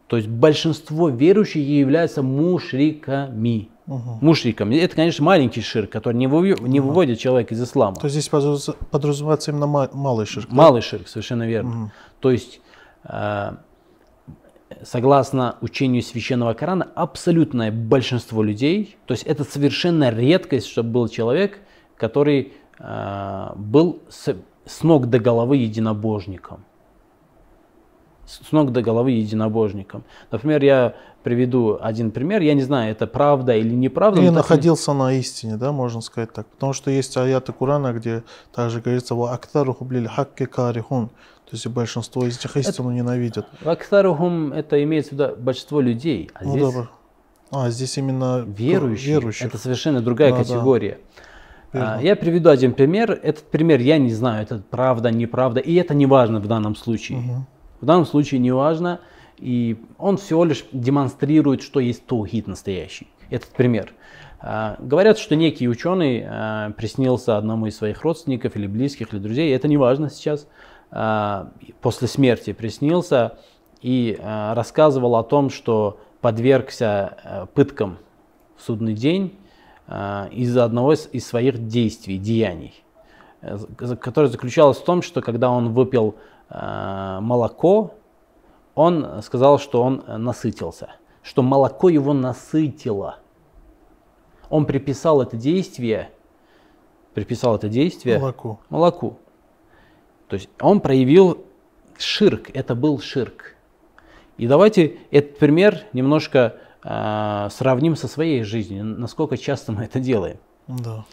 То 0.08 0.16
есть 0.16 0.28
большинство 0.28 1.08
верующих 1.08 1.66
являются 1.66 2.22
мушриками. 2.22 3.68
Мгм. 3.88 4.18
Мушриком. 4.20 4.70
Это, 4.70 4.94
конечно, 4.94 5.24
маленький 5.24 5.62
ширк, 5.62 5.90
который 5.90 6.14
не, 6.16 6.26
вывё- 6.26 6.62
не 6.68 6.78
выводит 6.80 7.18
человека 7.18 7.54
из 7.54 7.62
ислама. 7.62 7.96
То 7.96 8.04
есть 8.04 8.12
здесь 8.14 8.28
подраз- 8.28 8.70
подразумевается 8.90 9.50
именно 9.50 9.66
ма- 9.66 9.90
малый 9.92 10.26
ширк. 10.26 10.48
да? 10.50 10.54
Малый 10.54 10.82
ширк, 10.82 11.08
совершенно 11.08 11.46
верно. 11.48 11.70
Мгм. 11.70 11.92
То 12.20 12.30
есть, 12.30 12.60
э, 13.04 13.52
согласно 14.82 15.56
учению 15.62 16.02
священного 16.02 16.52
Корана, 16.52 16.86
абсолютное 16.94 17.72
большинство 17.72 18.42
людей, 18.42 18.96
то 19.06 19.14
есть 19.14 19.24
это 19.24 19.44
совершенно 19.44 20.10
редкость, 20.10 20.66
чтобы 20.66 20.90
был 20.90 21.08
человек, 21.08 21.58
который 21.96 22.52
э, 22.80 23.52
был 23.56 24.02
с, 24.10 24.36
с 24.66 24.82
ног 24.82 25.06
до 25.08 25.18
головы 25.18 25.56
единобожником. 25.56 26.64
С 28.28 28.52
ног 28.52 28.72
до 28.72 28.82
головы 28.82 29.12
единобожником. 29.12 30.04
Например, 30.30 30.62
я 30.62 30.94
приведу 31.22 31.78
один 31.80 32.10
пример. 32.10 32.42
Я 32.42 32.52
не 32.52 32.62
знаю, 32.62 32.92
это 32.92 33.06
правда 33.06 33.56
или 33.56 33.74
неправда. 33.74 34.20
Или 34.20 34.28
так 34.28 34.36
находился 34.36 34.92
на 34.92 35.14
истине, 35.14 35.56
да, 35.56 35.72
можно 35.72 36.02
сказать 36.02 36.32
так. 36.32 36.46
Потому 36.46 36.74
что 36.74 36.90
есть 36.90 37.16
аяты 37.16 37.52
Курана, 37.52 37.92
где 37.92 38.22
также 38.54 38.80
говорится 38.80 39.14
«Ва 39.14 39.32
актаруху 39.32 39.84
блиль 39.84 40.08
хакки 40.08 40.44
карихун». 40.44 41.08
То 41.08 41.54
есть 41.54 41.66
большинство 41.68 42.26
из 42.26 42.44
них 42.44 42.54
истину 42.58 42.90
ненавидят. 42.90 43.46
Вактарухум 43.62 44.52
это 44.52 44.82
имеется 44.84 45.10
в 45.10 45.12
виду 45.14 45.34
большинство 45.38 45.80
людей. 45.80 46.30
А 46.34 46.44
Ну, 46.44 46.52
здесь. 46.52 46.84
А, 47.50 47.70
здесь 47.70 47.96
именно 47.96 48.44
верующие. 48.46 49.14
верующих. 49.14 49.46
Это 49.46 49.56
совершенно 49.56 50.02
другая 50.02 50.32
Да, 50.32 50.36
да. 50.36 50.42
категория. 50.44 50.98
Верно. 51.72 51.94
А, 51.94 52.02
Я 52.02 52.16
приведу 52.16 52.50
один 52.50 52.74
пример. 52.74 53.12
Этот 53.22 53.44
пример 53.44 53.80
я 53.80 53.96
не 53.96 54.12
знаю, 54.12 54.42
это 54.42 54.62
правда, 54.70 55.10
неправда. 55.10 55.60
И 55.60 55.74
это 55.74 55.94
не 55.94 56.04
важно 56.04 56.40
в 56.40 56.46
данном 56.46 56.76
случае. 56.76 57.18
Мгм. 57.18 57.46
В 57.80 57.84
данном 57.84 58.06
случае 58.06 58.40
не 58.40 58.50
важно. 58.50 59.00
И 59.38 59.76
он 59.98 60.16
всего 60.16 60.44
лишь 60.44 60.64
демонстрирует, 60.72 61.62
что 61.62 61.80
есть 61.80 62.04
таухид 62.06 62.46
настоящий. 62.46 63.06
Этот 63.30 63.50
пример. 63.50 63.92
А, 64.40 64.76
Говорят, 64.78 65.18
что 65.18 65.36
некий 65.36 65.68
ученый 65.68 66.24
а, 66.26 66.70
приснился 66.72 67.36
одному 67.36 67.66
из 67.66 67.76
своих 67.76 68.02
родственников 68.02 68.56
или 68.56 68.66
близких, 68.66 69.12
или 69.12 69.20
друзей. 69.20 69.54
Это 69.54 69.68
не 69.68 69.76
важно 69.76 70.10
сейчас. 70.10 70.46
А, 70.90 71.50
После 71.80 72.08
смерти 72.08 72.52
приснился 72.52 73.38
и 73.80 74.18
рассказывал 74.20 75.14
о 75.14 75.22
том, 75.22 75.50
что 75.50 76.00
подвергся 76.20 77.46
пыткам 77.54 77.98
в 78.56 78.62
судный 78.62 78.94
день 78.94 79.38
из-за 80.32 80.64
одного 80.64 80.94
из, 80.94 81.24
своих 81.24 81.68
действий, 81.68 82.18
деяний, 82.18 82.74
э, 83.40 83.56
которое 84.00 84.26
заключалось 84.26 84.78
в 84.78 84.84
том, 84.84 85.00
что 85.00 85.22
когда 85.22 85.48
он 85.48 85.72
выпил 85.74 86.16
молоко, 86.50 87.94
он 88.74 89.22
сказал, 89.22 89.58
что 89.58 89.82
он 89.82 90.04
э, 90.06 90.16
насытился, 90.18 90.90
что 91.22 91.42
молоко 91.42 91.88
его 91.88 92.12
насытило. 92.12 93.18
Он 94.50 94.66
приписал 94.66 95.20
это 95.20 95.36
действие, 95.36 96.10
приписал 97.12 97.56
это 97.56 97.68
действие 97.68 98.20
Молоко. 98.20 98.60
молоку. 98.70 99.18
То 100.28 100.34
есть 100.34 100.48
он 100.60 100.80
проявил 100.80 101.44
ширк, 101.98 102.50
это 102.54 102.76
был 102.76 103.00
ширк. 103.00 103.56
И 104.36 104.46
давайте 104.46 104.98
этот 105.10 105.38
пример 105.38 105.80
немножко 105.92 106.56
а, 106.84 107.48
сравним 107.50 107.96
со 107.96 108.06
своей 108.06 108.44
жизнью, 108.44 108.84
насколько 108.84 109.36
часто 109.36 109.72
мы 109.72 109.84
это 109.86 109.98
делаем. 109.98 110.38
Да. 110.68 111.04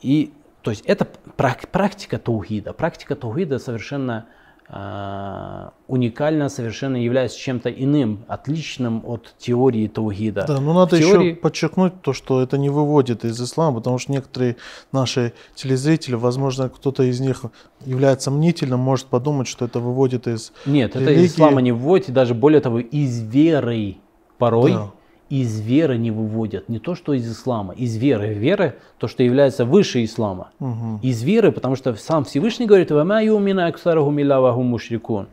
И 0.00 0.32
то 0.62 0.70
есть 0.70 0.84
это 0.86 1.06
прак- 1.36 1.68
практика 1.68 2.18
таухида. 2.18 2.72
Практика 2.72 3.14
таухида 3.14 3.58
совершенно 3.58 4.26
а, 4.70 5.72
уникальна, 5.86 6.48
совершенно 6.50 6.96
является 6.96 7.38
чем-то 7.38 7.70
иным, 7.70 8.24
отличным 8.28 9.02
от 9.06 9.34
теории 9.38 9.88
таухида. 9.88 10.44
Да, 10.46 10.60
но 10.60 10.74
надо 10.74 10.96
В 10.96 10.98
еще 10.98 11.12
теории- 11.12 11.32
подчеркнуть 11.32 12.02
то, 12.02 12.12
что 12.12 12.42
это 12.42 12.58
не 12.58 12.68
выводит 12.68 13.24
из 13.24 13.40
ислама, 13.40 13.78
потому 13.78 13.98
что 13.98 14.12
некоторые 14.12 14.56
наши 14.92 15.32
телезрители, 15.54 16.16
возможно, 16.16 16.68
кто-то 16.68 17.02
из 17.02 17.18
них 17.20 17.44
является 17.84 18.30
мнительным, 18.30 18.80
может 18.80 19.06
подумать, 19.06 19.48
что 19.48 19.64
это 19.64 19.80
выводит 19.80 20.26
из... 20.26 20.52
Нет, 20.66 20.96
это 20.96 21.00
религии. 21.06 21.24
из 21.24 21.32
ислама 21.32 21.62
не 21.62 21.72
выводит, 21.72 22.10
и 22.10 22.12
даже 22.12 22.34
более 22.34 22.60
того, 22.60 22.78
из 22.80 23.20
веры 23.22 23.96
порой, 24.36 24.72
Да. 24.72 24.90
Из 25.30 25.60
веры 25.60 25.98
не 25.98 26.10
выводят. 26.10 26.68
Не 26.68 26.78
то, 26.78 26.94
что 26.94 27.12
из 27.12 27.30
ислама, 27.30 27.74
из 27.74 27.96
веры. 27.96 28.34
Вера, 28.34 28.76
то, 28.98 29.08
что 29.08 29.22
является 29.22 29.64
выше 29.64 30.02
ислама. 30.04 30.50
Мгм. 30.58 31.00
Из 31.02 31.22
веры, 31.22 31.52
потому 31.52 31.76
что 31.76 31.94
сам 31.94 32.24
Всевышний 32.24 32.66
говорит, 32.66 32.90
«Вама 32.90 33.22
юмина 33.22 33.66
аксарахум 33.66 34.20
илля 34.20 34.40
ва 34.40 34.52
хум 34.52 34.66
мушрикун». 34.66 35.28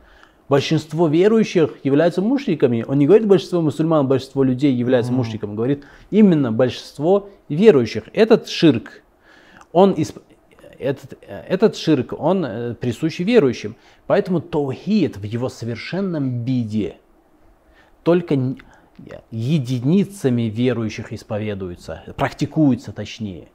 Большинство 0.48 1.08
верующих 1.08 1.78
являются 1.84 2.22
мушриками. 2.22 2.86
Он 2.88 3.00
не 3.00 3.08
говорит 3.08 3.28
большинство 3.28 3.62
мусульман, 3.62 4.08
большинство 4.08 4.44
людей 4.44 4.74
являются 4.74 5.12
мушриками. 5.12 5.52
Он 5.52 5.56
говорит 5.56 5.86
именно 6.12 6.52
большинство 6.52 7.30
верующих. 7.50 8.04
Этот 8.14 8.48
ширк, 8.48 9.02
он 9.72 9.94
исп- 9.94 10.22
этот, 10.78 11.18
этот 11.28 11.76
ширк, 11.76 12.14
он 12.16 12.46
э, 12.46 12.76
присущ 12.76 13.20
верующим. 13.20 13.76
Поэтому 14.06 14.40
таухид 14.40 15.18
в 15.18 15.24
его 15.24 15.50
совершенном 15.50 16.44
виде 16.44 16.98
только 18.04 18.38
единицами 19.32 20.44
верующих 20.44 21.14
исповедуется, 21.14 22.04
практикуется 22.16 22.92
точнее. 22.92 23.50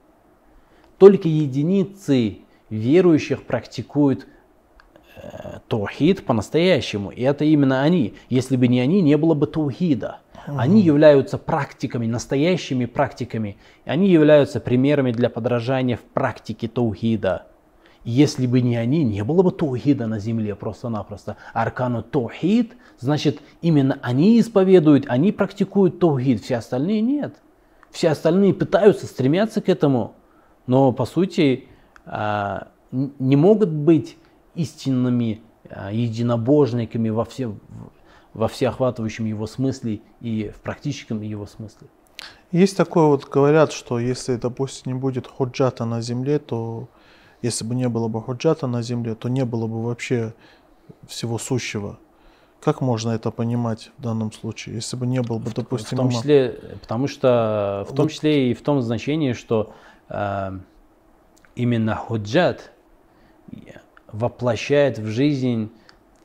Только 0.98 1.28
единицы 1.28 2.38
верующих 2.68 3.44
практикуют 3.44 4.26
э, 5.16 5.60
таухид 5.68 6.24
по-настоящему. 6.24 7.10
И 7.10 7.22
это 7.22 7.44
именно 7.44 7.82
они. 7.82 8.14
Если 8.28 8.56
бы 8.56 8.68
не 8.68 8.80
они, 8.80 9.00
не 9.00 9.16
было 9.16 9.34
бы 9.34 9.46
таухида. 9.46 10.20
Они 10.46 10.80
являются 10.80 11.38
практиками, 11.38 12.06
настоящими 12.06 12.86
практиками. 12.86 13.56
Они 13.84 14.08
являются 14.08 14.60
примерами 14.60 15.12
для 15.12 15.28
подражания 15.30 15.96
в 15.96 16.02
практике 16.02 16.68
таухида. 16.68 17.46
Если 18.04 18.46
бы 18.46 18.60
не 18.62 18.76
они, 18.76 19.04
не 19.04 19.22
было 19.22 19.42
бы 19.42 19.52
таухида 19.52 20.06
на 20.06 20.18
земле 20.18 20.54
просто-напросто. 20.54 21.36
Аркану 21.52 22.02
таухид, 22.02 22.74
значит, 22.98 23.40
именно 23.60 23.98
они 24.02 24.40
исповедуют, 24.40 25.04
они 25.08 25.32
практикуют 25.32 25.98
таухид, 25.98 26.42
все 26.42 26.56
остальные 26.56 27.02
нет. 27.02 27.36
Все 27.90 28.08
остальные 28.10 28.54
пытаются, 28.54 29.06
стремятся 29.06 29.60
к 29.60 29.68
этому, 29.68 30.14
но 30.66 30.92
по 30.92 31.04
сути 31.04 31.68
а, 32.06 32.68
не 32.92 33.36
могут 33.36 33.70
быть 33.70 34.16
истинными 34.54 35.42
а, 35.68 35.92
единобожниками 35.92 37.08
во, 37.10 37.24
все, 37.24 37.54
во 38.32 38.48
всеохватывающем 38.48 39.24
его 39.26 39.46
смысле 39.46 40.00
и 40.20 40.50
в 40.54 40.60
практическом 40.60 41.20
его 41.20 41.46
смысле. 41.46 41.88
Есть 42.52 42.76
такое 42.76 43.06
вот, 43.06 43.28
говорят, 43.28 43.72
что 43.72 43.98
если, 43.98 44.36
допустим, 44.36 44.92
не 44.92 44.98
будет 44.98 45.26
худжата 45.26 45.84
на 45.84 46.00
земле, 46.00 46.38
то 46.38 46.88
если 47.42 47.64
бы 47.64 47.74
не 47.74 47.88
было 47.88 48.08
бы 48.08 48.20
худжата 48.22 48.66
на 48.66 48.82
земле, 48.82 49.14
то 49.14 49.28
не 49.28 49.44
было 49.44 49.66
бы 49.66 49.82
вообще 49.82 50.34
всего 51.06 51.38
сущего. 51.38 51.98
Как 52.60 52.82
можно 52.82 53.10
это 53.10 53.30
понимать 53.30 53.90
в 53.96 54.02
данном 54.02 54.32
случае, 54.32 54.74
если 54.76 54.96
бы 54.96 55.06
не 55.06 55.22
был 55.22 55.38
бы, 55.38 55.50
В 55.50 55.54
допустим, 55.54 55.96
том 55.96 56.08
имам? 56.08 56.18
числе, 56.18 56.60
потому 56.82 57.06
что 57.06 57.86
в 57.88 57.94
том 57.94 58.08
числе 58.08 58.50
и 58.50 58.54
в 58.54 58.60
том 58.60 58.82
значении, 58.82 59.32
что 59.32 59.72
э, 60.10 60.58
именно 61.54 61.94
худжат 61.96 62.70
воплощает 64.12 64.98
в 64.98 65.06
жизнь 65.06 65.70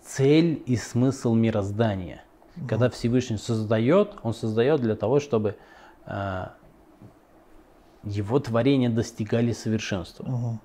цель 0.02 0.62
и 0.66 0.76
смысл 0.76 1.34
мироздания. 1.34 2.24
Когда 2.68 2.90
Всевышний 2.90 3.38
создает, 3.38 4.16
он 4.24 4.34
создает 4.34 4.82
для 4.82 4.96
того, 4.96 5.20
чтобы 5.20 5.58
э, 6.06 6.46
его 8.04 8.40
творения 8.40 8.90
достигали 8.90 9.52
совершенства. 9.52 10.24
Мгм. 10.24 10.60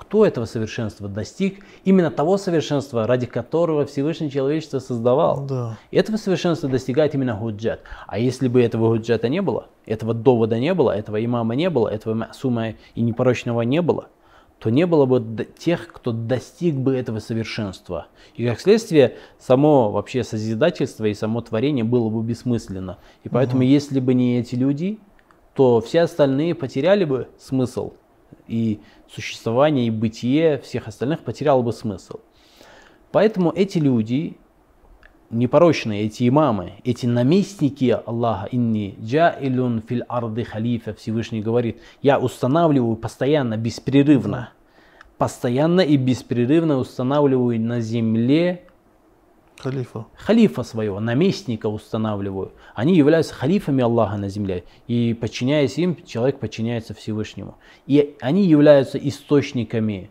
Кто 0.00 0.24
этого 0.24 0.46
совершенства 0.46 1.08
достиг? 1.08 1.62
Именно 1.84 2.10
того 2.10 2.38
совершенства, 2.38 3.06
ради 3.06 3.26
которого 3.26 3.84
Всевышний 3.84 4.30
человечество 4.30 4.78
создавал. 4.78 5.44
Да. 5.44 5.78
И 5.90 5.96
этого 5.98 6.16
совершенства 6.16 6.70
достигает 6.70 7.14
именно 7.14 7.36
худжат. 7.36 7.82
А 8.06 8.18
если 8.18 8.48
бы 8.48 8.62
этого 8.62 8.88
худжата 8.88 9.28
не 9.28 9.42
было, 9.42 9.68
этого 9.84 10.14
довода 10.14 10.58
не 10.58 10.72
было, 10.72 10.96
этого 10.96 11.22
имама 11.22 11.54
не 11.54 11.68
было, 11.68 11.86
этого 11.86 12.14
масума 12.14 12.70
и 12.94 13.02
непорочного 13.02 13.60
не 13.60 13.82
было, 13.82 14.08
то 14.58 14.70
не 14.70 14.86
было 14.86 15.04
бы 15.04 15.46
тех, 15.58 15.88
кто 15.88 16.12
достиг 16.12 16.76
бы 16.76 16.96
этого 16.96 17.18
совершенства. 17.18 18.06
И 18.34 18.46
как 18.46 18.58
следствие, 18.58 19.18
само 19.38 19.90
вообще 19.92 20.24
созидательство 20.24 21.04
и 21.04 21.14
само 21.14 21.42
творение 21.42 21.84
было 21.84 22.08
бы 22.08 22.22
бессмысленно. 22.22 22.96
И 23.22 23.28
поэтому, 23.28 23.62
если 23.62 24.00
бы 24.00 24.14
не 24.14 24.38
эти 24.38 24.54
люди, 24.54 24.98
то 25.54 25.82
все 25.82 26.00
остальные 26.00 26.54
потеряли 26.54 27.04
бы 27.04 27.28
смысл. 27.38 27.92
И 28.46 28.80
существование, 29.12 29.86
и 29.86 29.90
бытие 29.90 30.58
всех 30.58 30.88
остальных 30.88 31.20
потеряло 31.20 31.62
бы 31.62 31.72
смысл. 31.72 32.20
Поэтому 33.12 33.50
эти 33.50 33.78
люди, 33.78 34.36
непорочные, 35.30 36.04
эти 36.04 36.28
имамы, 36.28 36.74
эти 36.84 37.06
наместники 37.06 37.96
Аллаха, 38.06 38.48
инни 38.50 38.96
джаилун 39.00 39.82
фил 39.82 40.02
арды 40.08 40.44
халифа, 40.44 40.94
Всевышний 40.94 41.40
говорит, 41.40 41.80
я 42.02 42.18
устанавливаю 42.18 42.96
постоянно, 42.96 43.56
беспрерывно, 43.56 44.52
постоянно 45.18 45.80
и 45.80 45.96
беспрерывно 45.96 46.78
устанавливаю 46.78 47.60
на 47.60 47.80
земле 47.80 48.64
Халифа. 49.62 50.06
халифа 50.14 50.62
своего, 50.62 51.00
наместника 51.00 51.66
устанавливаю. 51.66 52.52
Они 52.74 52.96
являются 52.96 53.34
халифами 53.34 53.82
Аллаха 53.82 54.16
на 54.16 54.30
земле. 54.30 54.64
И 54.86 55.12
подчиняясь 55.12 55.76
им, 55.76 55.96
человек 56.04 56.40
подчиняется 56.40 56.94
Всевышнему. 56.94 57.58
И 57.86 58.16
они 58.20 58.46
являются 58.46 58.96
источниками 58.96 60.10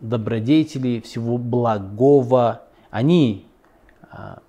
добродетелей, 0.00 1.00
всего 1.00 1.38
благого. 1.38 2.66
Они 2.90 3.46
а, 4.10 4.40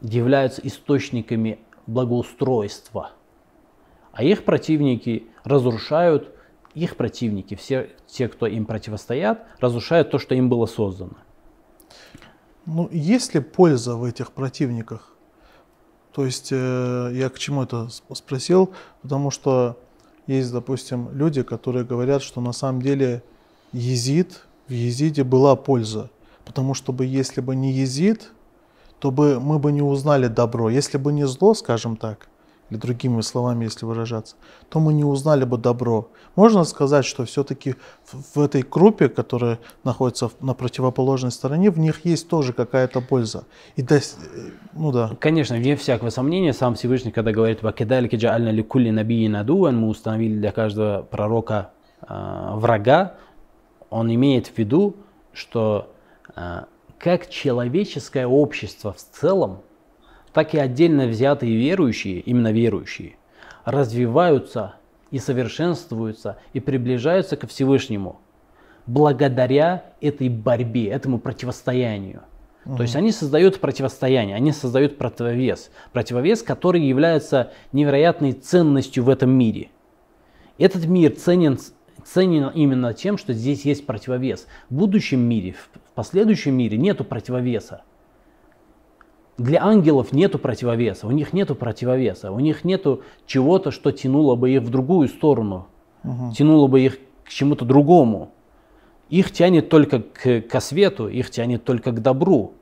являются 0.00 0.62
источниками 0.64 1.58
благоустройства. 1.86 3.10
А 4.12 4.24
их 4.24 4.44
противники 4.44 5.26
разрушают, 5.42 6.34
их 6.74 6.96
противники, 6.96 7.54
все 7.54 7.90
те, 8.06 8.28
кто 8.28 8.46
им 8.46 8.64
противостоят, 8.64 9.46
разрушают 9.60 10.10
то, 10.10 10.18
что 10.18 10.34
им 10.34 10.48
было 10.48 10.64
создано. 10.64 11.18
Ну, 12.66 12.88
есть 12.90 13.34
ли 13.34 13.40
польза 13.40 13.96
в 13.96 14.04
этих 14.04 14.32
противниках? 14.32 15.12
То 16.12 16.24
есть 16.24 16.48
э, 16.50 17.10
я 17.12 17.28
к 17.28 17.38
чему 17.38 17.64
это 17.64 17.88
спросил? 18.12 18.70
Потому 19.02 19.30
что 19.30 19.76
есть, 20.26 20.52
допустим, 20.52 21.10
люди, 21.12 21.42
которые 21.42 21.84
говорят, 21.84 22.22
что 22.22 22.40
на 22.40 22.52
самом 22.52 22.80
деле 22.80 23.22
езид, 23.72 24.44
в 24.68 24.72
езиде 24.72 25.24
была 25.24 25.56
польза. 25.56 26.10
Потому 26.44 26.74
что 26.74 26.92
бы, 26.92 27.04
если 27.04 27.40
бы 27.40 27.54
не 27.56 27.72
езид, 27.72 28.30
то 28.98 29.10
бы 29.10 29.40
мы 29.40 29.58
бы 29.58 29.72
не 29.72 29.82
узнали 29.82 30.28
добро. 30.28 30.70
Если 30.70 30.96
бы 30.96 31.12
не 31.12 31.26
зло, 31.26 31.52
скажем 31.52 31.96
так, 31.96 32.28
или 32.70 32.78
другими 32.78 33.20
словами, 33.20 33.64
если 33.64 33.84
выражаться, 33.84 34.36
то 34.68 34.80
мы 34.80 34.94
не 34.94 35.04
узнали 35.04 35.44
бы 35.44 35.58
добро. 35.58 36.08
Можно 36.34 36.64
сказать, 36.64 37.04
что 37.04 37.24
все-таки 37.24 37.76
в 38.34 38.40
этой 38.40 38.62
группе, 38.62 39.08
которая 39.08 39.58
находится 39.84 40.30
на 40.40 40.54
противоположной 40.54 41.30
стороне, 41.30 41.70
в 41.70 41.78
них 41.78 42.04
есть 42.04 42.28
тоже 42.28 42.52
какая-то 42.52 43.00
польза. 43.00 43.44
И 43.76 43.82
да, 43.82 43.98
ну 44.72 44.92
да. 44.92 45.16
Конечно, 45.20 45.56
вне 45.56 45.76
всякого 45.76 46.10
сомнения, 46.10 46.52
сам 46.52 46.74
Всевышний, 46.74 47.12
когда 47.12 47.32
говорит 47.32 47.62
«Вакедалики 47.62 48.16
джаальна 48.16 48.48
ликулли 48.48 48.90
набии 48.90 49.28
надуан», 49.28 49.76
мы 49.76 49.88
установили 49.88 50.38
для 50.38 50.52
каждого 50.52 51.02
пророка 51.02 51.70
э, 52.00 52.50
врага, 52.54 53.14
он 53.90 54.12
имеет 54.12 54.48
в 54.48 54.58
виду, 54.58 54.96
что 55.32 55.92
э, 56.34 56.62
как 56.98 57.28
человеческое 57.28 58.26
общество 58.26 58.92
в 58.92 58.98
целом– 58.98 59.58
так 60.34 60.52
и 60.52 60.58
отдельно 60.58 61.06
взятые 61.06 61.56
верующие, 61.56 62.18
именно 62.20 62.52
верующие, 62.52 63.16
развиваются 63.64 64.74
и 65.10 65.18
совершенствуются 65.18 66.38
и 66.52 66.60
приближаются 66.60 67.36
ко 67.36 67.46
Всевышнему 67.46 68.20
благодаря 68.86 69.84
этой 70.00 70.28
борьбе, 70.28 70.88
этому 70.88 71.18
противостоянию. 71.18 72.22
Угу. 72.66 72.76
То 72.76 72.82
есть 72.82 72.96
они 72.96 73.12
создают 73.12 73.60
противостояние, 73.60 74.36
они 74.36 74.52
создают 74.52 74.98
противовес. 74.98 75.70
Противовес, 75.92 76.42
который 76.42 76.82
является 76.82 77.52
невероятной 77.72 78.32
ценностью 78.32 79.04
в 79.04 79.08
этом 79.08 79.30
мире. 79.30 79.68
Этот 80.58 80.86
мир 80.86 81.14
ценен, 81.14 81.58
ценен 82.04 82.48
именно 82.48 82.92
тем, 82.92 83.18
что 83.18 83.32
здесь 83.32 83.64
есть 83.64 83.86
противовес. 83.86 84.46
В 84.68 84.74
будущем 84.74 85.20
мире, 85.20 85.52
в 85.52 85.92
последующем 85.94 86.54
мире 86.54 86.76
нету 86.76 87.04
противовеса. 87.04 87.82
Для 89.36 89.64
ангелов 89.64 90.12
нету 90.12 90.38
противовеса, 90.38 91.08
у 91.08 91.10
них 91.10 91.32
нету 91.32 91.56
противовеса, 91.56 92.30
у 92.30 92.38
них 92.38 92.62
нету 92.62 93.02
чего-то, 93.26 93.72
что 93.72 93.90
тянуло 93.90 94.36
бы 94.36 94.50
их 94.50 94.62
в 94.62 94.70
другую 94.70 95.08
сторону, 95.08 95.66
угу. 96.04 96.32
тянуло 96.32 96.68
бы 96.68 96.80
их 96.80 96.98
к 97.24 97.30
чему-то 97.30 97.64
другому. 97.64 98.30
Их 99.10 99.32
тянет 99.32 99.68
только 99.68 100.00
к, 100.00 100.42
к 100.42 100.60
свету, 100.60 101.08
их 101.08 101.30
тянет 101.30 101.64
только 101.64 101.90
к 101.90 102.00
добру. 102.00 102.52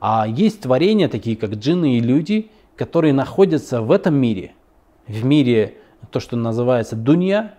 А 0.00 0.26
есть 0.26 0.62
творения, 0.62 1.08
такие 1.08 1.36
как 1.36 1.50
джинны 1.50 1.98
и 1.98 2.00
люди, 2.00 2.50
которые 2.74 3.12
находятся 3.12 3.82
в 3.82 3.92
этом 3.92 4.14
мире, 4.14 4.52
в 5.06 5.22
мире, 5.22 5.74
то, 6.10 6.18
что 6.18 6.36
называется 6.36 6.96
дунья, 6.96 7.56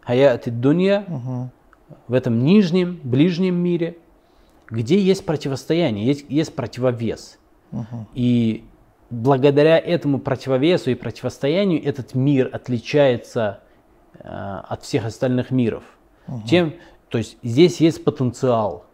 хаяти 0.00 0.50
дунья, 0.50 1.04
угу. 1.06 1.50
в 2.08 2.14
этом 2.14 2.42
нижнем, 2.42 2.98
ближнем 3.04 3.54
мире– 3.54 3.98
где 4.68 4.98
есть 4.98 5.24
противостояние, 5.24 6.06
есть, 6.06 6.26
есть 6.28 6.54
противовес. 6.54 7.38
Угу. 7.72 8.06
И 8.14 8.64
благодаря 9.10 9.78
этому 9.78 10.18
противовесу 10.18 10.90
и 10.90 10.94
противостоянию 10.94 11.82
этот 11.84 12.14
мир 12.14 12.50
отличается 12.52 13.60
э, 14.18 14.28
от 14.28 14.82
всех 14.82 15.04
остальных 15.04 15.50
миров. 15.50 15.84
Угу. 16.28 16.42
Тем, 16.46 16.74
то 17.08 17.18
есть 17.18 17.36
здесь 17.42 17.80
есть 17.80 18.04
потенциал. 18.04 18.86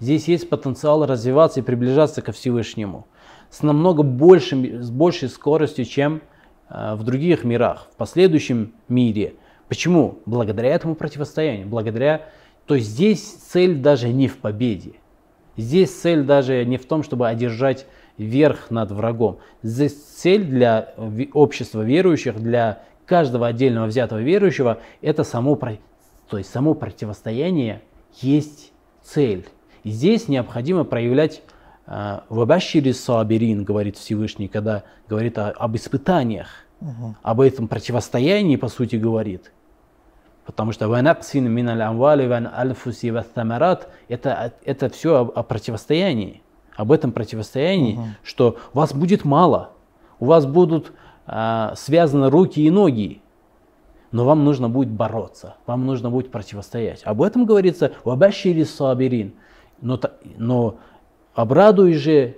Здесь 0.00 0.26
есть 0.26 0.48
потенциал 0.48 1.06
развиваться 1.06 1.60
и 1.60 1.62
приближаться 1.62 2.22
ко 2.22 2.32
Всевышнему 2.32 3.06
с 3.50 3.62
намного 3.62 4.02
большим, 4.02 4.82
с 4.82 4.90
большей 4.90 5.28
скоростью, 5.28 5.84
чем 5.84 6.22
э, 6.68 6.94
в 6.94 7.04
других 7.04 7.44
мирах, 7.44 7.86
в 7.92 7.96
последующем 7.96 8.72
мире. 8.88 9.34
Почему? 9.68 10.18
Благодаря 10.26 10.70
этому 10.70 10.94
противостоянию, 10.94 11.66
благодаря, 11.68 12.26
то 12.66 12.74
есть 12.74 12.88
здесь 12.88 13.22
цель 13.22 13.76
даже 13.76 14.08
не 14.08 14.26
в 14.26 14.38
победе. 14.38 14.94
Здесь 15.56 15.92
цель 15.94 16.22
даже 16.22 16.64
не 16.64 16.76
в 16.76 16.86
том, 16.86 17.02
чтобы 17.02 17.28
одержать 17.28 17.86
верх 18.18 18.70
над 18.70 18.90
врагом. 18.90 19.38
Здесь 19.62 19.94
цель 19.94 20.44
для 20.44 20.94
общества 21.32 21.82
верующих, 21.82 22.40
для 22.40 22.82
каждого 23.06 23.46
отдельного 23.46 23.86
взятого 23.86 24.20
верующего, 24.20 24.78
это 25.00 25.24
само, 25.24 25.56
то 25.56 26.38
есть 26.38 26.50
само 26.50 26.74
противостояние 26.74 27.82
есть 28.20 28.72
цель. 29.02 29.46
И 29.84 29.90
здесь 29.90 30.28
необходимо 30.28 30.84
проявлять 30.84 31.42
а, 31.86 32.24
вабашири 32.28 32.92
сабирин, 32.92 33.64
говорит 33.64 33.96
Всевышний, 33.96 34.48
когда 34.48 34.84
говорит 35.08 35.36
о, 35.38 35.50
об 35.50 35.76
испытаниях, 35.76 36.48
угу. 36.80 37.16
об 37.22 37.40
этом 37.40 37.68
противостоянии, 37.68 38.56
по 38.56 38.68
сути, 38.68 38.96
говорит. 38.96 39.50
Потому 40.44 40.72
что 40.72 40.88
ванаксин 40.88 41.50
мин 41.50 41.68
аль-амвали 41.68 42.26
ван 42.26 42.48
альфуси 42.52 43.10
ваттамарат 43.10 43.88
это, 44.08 44.52
это 44.64 44.88
все 44.88 45.16
о, 45.16 45.20
о 45.22 45.42
противостоянии. 45.42 46.42
Об 46.74 46.90
этом 46.90 47.12
противостоянии, 47.12 47.94
угу. 47.94 48.04
что 48.22 48.58
вас 48.72 48.94
будет 48.94 49.24
мало, 49.24 49.70
у 50.18 50.26
вас 50.26 50.46
будут 50.46 50.92
а, 51.26 51.74
связаны 51.76 52.30
руки 52.30 52.60
и 52.60 52.70
ноги, 52.70 53.20
но 54.10 54.24
вам 54.24 54.44
нужно 54.44 54.68
будет 54.68 54.90
бороться, 54.90 55.56
вам 55.66 55.86
нужно 55.86 56.10
будет 56.10 56.30
противостоять. 56.30 57.02
Об 57.04 57.22
этом 57.22 57.44
говорится 57.44 57.92
в 58.04 58.10
Абашири 58.10 58.64
Сабирин. 58.64 59.34
Но, 59.80 59.98
но 60.36 60.76
обрадуй 61.34 61.94
же 61.94 62.36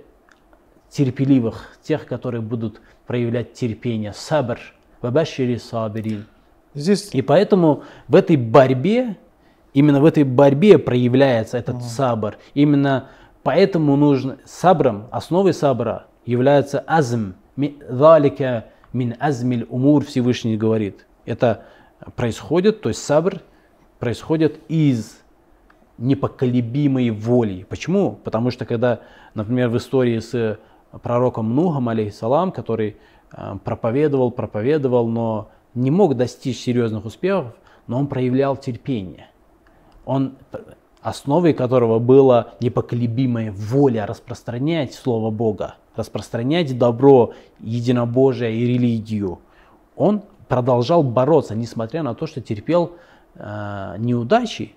терпеливых, 0.89 1.77
тех, 1.83 2.07
которые 2.07 2.41
будут 2.41 2.81
проявлять 3.05 3.53
терпение, 3.53 4.13
сабр, 4.13 4.59
в 5.01 5.05
Абашири 5.05 5.57
Сабирин. 5.57 6.25
Здесь... 6.75 7.09
И 7.13 7.21
поэтому 7.21 7.83
в 8.07 8.15
этой 8.15 8.35
борьбе, 8.35 9.17
именно 9.73 9.99
в 9.99 10.05
этой 10.05 10.23
борьбе 10.23 10.77
проявляется 10.77 11.57
этот 11.57 11.75
угу. 11.75 11.83
сабр. 11.83 12.37
Именно 12.53 13.09
поэтому 13.43 13.95
нужно 13.95 14.37
сабром, 14.45 15.07
основой 15.11 15.53
сабра 15.53 16.05
является 16.25 16.83
азм. 16.85 17.33
Залика 17.89 18.65
мин 18.93 19.15
азмиль 19.19 19.65
умур 19.69 20.05
Всевышний 20.05 20.57
говорит. 20.57 21.05
Это 21.25 21.63
происходит, 22.15 22.81
то 22.81 22.89
есть 22.89 23.03
сабр 23.03 23.41
происходит 23.99 24.59
из 24.67 25.17
непоколебимой 25.97 27.09
воли. 27.09 27.65
Почему? 27.69 28.19
Потому 28.23 28.51
что 28.51 28.65
когда, 28.65 28.99
например, 29.33 29.69
в 29.69 29.77
истории 29.77 30.19
с 30.19 30.59
пророком 31.01 31.55
Нухом, 31.55 31.89
алейхиссалам, 31.89 32.51
который 32.51 32.97
э, 33.31 33.55
проповедовал, 33.63 34.31
проповедовал, 34.31 35.07
но 35.07 35.49
не 35.75 35.91
мог 35.91 36.15
достичь 36.15 36.59
серьезных 36.59 37.05
успехов, 37.05 37.53
но 37.87 37.99
он 37.99 38.07
проявлял 38.07 38.57
терпение. 38.57 39.27
Он, 40.05 40.37
основой 41.01 41.53
которого 41.53 41.99
была 41.99 42.53
непоколебимая 42.59 43.51
воля 43.51 44.05
распространять 44.05 44.93
Слово 44.93 45.29
Бога, 45.29 45.75
распространять 45.95 46.77
добро, 46.77 47.33
единобожие 47.59 48.55
и 48.55 48.65
религию. 48.65 49.39
Он 49.95 50.23
продолжал 50.47 51.03
бороться, 51.03 51.55
несмотря 51.55 52.03
на 52.03 52.15
то, 52.15 52.27
что 52.27 52.41
терпел 52.41 52.93
э, 53.35 53.95
неудачи. 53.97 54.73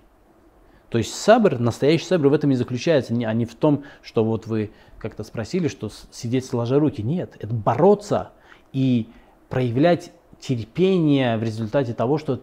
То 0.89 0.97
есть 0.97 1.13
сабр, 1.13 1.59
настоящий 1.59 2.05
сабр 2.05 2.29
в 2.29 2.33
этом 2.33 2.51
и 2.51 2.55
заключается, 2.55 3.13
а 3.13 3.33
не 3.33 3.45
в 3.45 3.53
том, 3.55 3.83
что 4.01 4.23
вот 4.23 4.47
вы 4.47 4.71
как-то 4.97 5.23
спросили, 5.23 5.67
что 5.67 5.89
сидеть 6.11 6.45
сложа 6.45 6.79
руки. 6.79 7.01
Нет, 7.03 7.37
это 7.39 7.53
бороться 7.53 8.31
и 8.73 9.07
проявлять 9.49 10.11
терпение 10.39 11.37
в 11.37 11.43
результате 11.43 11.93
того, 11.93 12.17
что 12.17 12.41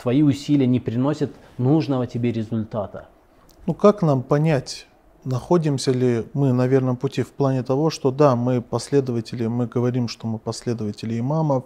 твои 0.00 0.22
усилия 0.22 0.66
не 0.66 0.80
приносят 0.80 1.30
нужного 1.56 2.06
тебе 2.06 2.32
результата. 2.32 3.08
Ну 3.66 3.74
как 3.74 4.02
нам 4.02 4.22
понять, 4.22 4.86
находимся 5.24 5.92
ли 5.92 6.26
мы 6.32 6.52
на 6.52 6.66
верном 6.66 6.96
пути 6.96 7.22
в 7.22 7.30
плане 7.30 7.62
того, 7.62 7.90
что 7.90 8.10
да, 8.10 8.36
мы 8.36 8.62
последователи, 8.62 9.46
мы 9.46 9.66
говорим, 9.66 10.08
что 10.08 10.26
мы 10.26 10.38
последователи 10.38 11.18
имамов. 11.18 11.64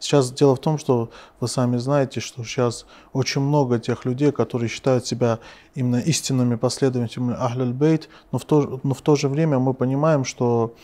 Сейчас 0.00 0.32
дело 0.32 0.56
в 0.56 0.60
том, 0.60 0.78
что 0.78 1.10
вы 1.40 1.48
сами 1.48 1.76
знаете, 1.76 2.20
что 2.20 2.42
сейчас 2.44 2.86
очень 3.12 3.40
много 3.40 3.78
тех 3.78 4.04
людей, 4.04 4.32
которые 4.32 4.68
считают 4.68 5.06
себя 5.06 5.38
именно 5.74 5.96
истинными 5.96 6.56
последователями 6.56 7.34
Ахляль 7.38 7.72
Бейт, 7.72 8.08
но 8.32 8.40
но 8.82 8.94
в 8.94 9.02
то 9.02 9.16
же 9.16 9.28
время 9.28 9.58
мы 9.58 9.74
понимаем, 9.74 10.24
что 10.24 10.74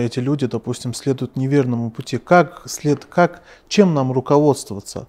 эти 0.00 0.18
люди, 0.18 0.46
допустим, 0.46 0.94
следуют 0.94 1.36
неверному 1.36 1.90
пути. 1.90 2.18
Как, 2.18 2.62
след, 2.66 3.04
как, 3.04 3.42
чем 3.68 3.94
нам 3.94 4.12
руководствоваться? 4.12 5.08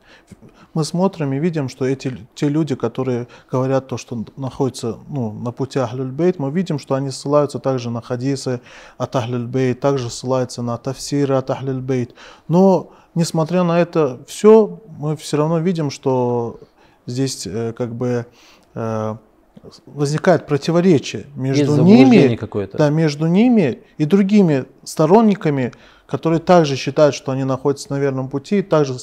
Мы 0.73 0.83
смотрим 0.83 1.33
и 1.33 1.39
видим, 1.39 1.69
что 1.69 1.85
эти, 1.85 2.27
те 2.35 2.49
люди, 2.49 2.75
которые 2.75 3.27
говорят 3.49 3.87
то, 3.87 3.97
что 3.97 4.23
находятся 4.35 4.97
ну, 5.07 5.31
на 5.31 5.51
пути 5.51 5.79
Ахлюльбейт, 5.79 6.37
мы 6.37 6.51
видим, 6.51 6.77
что 6.77 6.93
они 6.93 7.09
ссылаются 7.09 7.57
также 7.57 7.89
на 7.89 8.01
хадисы 8.01 8.61
от 8.97 9.15
Ахлюльбейт, 9.15 9.79
также 9.79 10.09
ссылаются 10.09 10.61
на 10.61 10.77
тафсиры 10.77 11.35
от 11.35 11.49
Ахлюльбейт. 11.49 12.13
Но, 12.47 12.91
несмотря 13.15 13.63
на 13.63 13.79
это 13.79 14.19
все, 14.27 14.79
мы 14.99 15.15
все 15.17 15.37
равно 15.37 15.59
видим, 15.59 15.89
что 15.89 16.59
здесь 17.07 17.47
э, 17.47 17.73
как 17.73 17.95
бы 17.95 18.27
э, 18.75 19.15
возникает 19.85 20.47
противоречие 20.47 21.25
между 21.35 21.81
ними, 21.81 22.39
да, 22.73 22.89
между 22.89 23.27
ними 23.27 23.83
и 23.97 24.05
другими 24.05 24.65
сторонниками, 24.83 25.73
которые 26.05 26.39
также 26.39 26.75
считают, 26.75 27.13
что 27.13 27.31
они 27.31 27.43
находятся 27.43 27.91
на 27.91 27.99
верном 27.99 28.29
пути, 28.29 28.59
и 28.59 28.61
также 28.61 28.95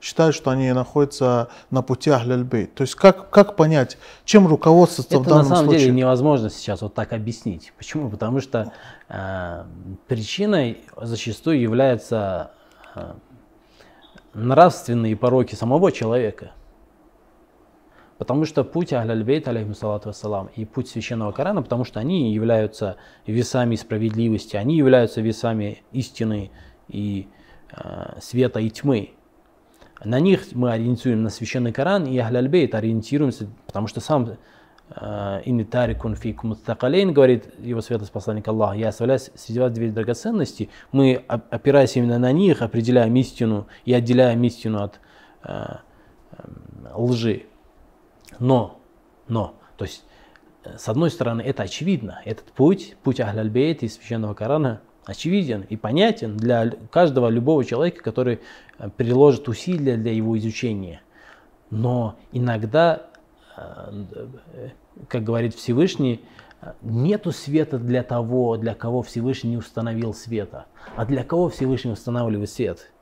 считают, 0.00 0.34
что 0.34 0.50
они 0.50 0.72
находятся 0.72 1.48
на 1.70 1.82
пути 1.82 2.10
Ахляльбей. 2.10 2.66
То 2.66 2.82
есть 2.82 2.94
как, 2.94 3.30
как 3.30 3.56
понять, 3.56 3.98
чем 4.24 4.46
руководствоваться 4.46 5.16
Это 5.16 5.24
в 5.24 5.26
данном 5.26 5.48
на 5.48 5.56
самом 5.56 5.64
случае? 5.64 5.86
деле 5.86 5.92
невозможно 5.98 6.50
сейчас 6.50 6.82
вот 6.82 6.94
так 6.94 7.12
объяснить. 7.12 7.72
Почему? 7.76 8.08
Потому 8.08 8.40
что 8.40 8.72
э, 9.08 9.64
причиной 10.06 10.82
зачастую 11.00 11.60
являются 11.60 12.52
э, 12.94 13.12
нравственные 14.34 15.16
пороки 15.16 15.54
самого 15.54 15.90
человека. 15.90 16.52
Потому 18.22 18.44
что 18.44 18.62
путь 18.62 18.92
Ахляльбейт, 18.92 19.48
алейхиссалату 19.48 20.10
вассалам, 20.10 20.48
и 20.54 20.64
путь 20.64 20.88
священного 20.88 21.32
Корана, 21.32 21.60
потому 21.60 21.82
что 21.82 21.98
они 21.98 22.32
являются 22.32 22.96
весами 23.26 23.74
справедливости, 23.74 24.54
они 24.54 24.76
являются 24.76 25.20
весами 25.20 25.82
истины 25.90 26.52
и 26.86 27.26
э, 27.76 28.20
света 28.20 28.60
и 28.60 28.70
тьмы. 28.70 29.10
На 30.04 30.20
них 30.20 30.44
мы 30.52 30.70
ориентируем 30.70 31.24
на 31.24 31.30
священный 31.30 31.72
Коран, 31.72 32.06
и 32.06 32.16
Ахляльбейт 32.16 32.76
ориентируемся, 32.76 33.48
потому 33.66 33.88
что 33.88 33.98
сам 33.98 34.36
э, 34.90 35.42
Инни 35.44 35.64
тарикун 35.64 36.14
фик 36.14 36.44
мустакалейн, 36.44 37.12
говорит 37.12 37.52
его 37.58 37.80
святость 37.80 38.12
посланник 38.12 38.46
Аллаха, 38.46 38.76
я 38.76 38.90
оставляю 38.90 39.18
среди 39.18 39.58
вас 39.58 39.72
две 39.72 39.90
драгоценности, 39.90 40.70
мы, 40.92 41.24
опираясь 41.26 41.96
именно 41.96 42.20
на 42.20 42.30
них, 42.30 42.62
определяем 42.62 43.16
истину 43.16 43.66
и 43.84 43.92
отделяем 43.92 44.40
истину 44.44 44.84
от 44.84 45.00
э, 45.42 45.78
лжи. 46.94 47.46
Но, 48.38 48.80
но, 49.28 49.54
то 49.76 49.84
есть, 49.84 50.04
э, 50.64 50.76
с 50.78 50.88
одной 50.88 51.10
стороны, 51.10 51.42
это 51.42 51.64
очевидно. 51.64 52.20
Этот 52.24 52.46
путь, 52.52 52.96
путь 53.02 53.20
Ахляльбейт 53.20 53.82
и 53.82 53.88
Священного 53.88 54.34
Корана, 54.34 54.80
очевиден 55.04 55.62
и 55.62 55.76
понятен 55.76 56.36
для 56.36 56.70
каждого 56.90 57.28
любого 57.28 57.64
человека, 57.64 58.02
который 58.02 58.40
э, 58.78 58.88
приложит 58.96 59.48
усилия 59.48 59.96
для 59.96 60.12
его 60.12 60.38
изучения. 60.38 61.02
Но 61.70 62.16
иногда, 62.32 63.06
э, 63.56 64.04
как 65.08 65.24
говорит 65.24 65.54
Всевышний, 65.54 66.24
нету 66.80 67.32
света 67.32 67.78
для 67.78 68.02
того, 68.02 68.56
для 68.56 68.74
кого 68.74 69.02
Всевышний 69.02 69.50
не 69.50 69.56
установил 69.56 70.14
света. 70.14 70.66
А 70.96 71.04
для 71.04 71.24
кого 71.24 71.48
Всевышний 71.48 71.90
устанавливает 71.90 72.50
свет? 72.50 72.92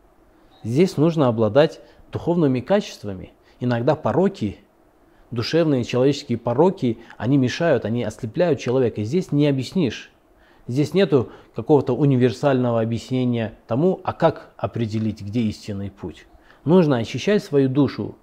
Здесь 0.62 0.96
нужно 0.96 1.28
обладать 1.28 1.80
духовными 2.12 2.60
качествами. 2.60 3.32
Иногда 3.60 3.94
пороки 3.94 4.58
душевные 5.30 5.84
человеческие 5.84 6.38
пороки, 6.38 6.98
они 7.16 7.36
мешают, 7.36 7.84
они 7.84 8.04
ослепляют 8.04 8.60
человека. 8.60 9.02
Здесь 9.04 9.32
не 9.32 9.46
объяснишь. 9.46 10.10
Здесь 10.66 10.94
нету 10.94 11.30
какого-то 11.54 11.94
универсального 11.94 12.80
объяснения 12.80 13.54
тому, 13.66 14.00
а 14.04 14.12
как 14.12 14.50
определить, 14.56 15.20
где 15.20 15.40
истинный 15.40 15.90
путь. 15.90 16.26
Нужно 16.64 16.98
очищать 16.98 17.42
свою 17.42 17.68
душу, 17.68 18.14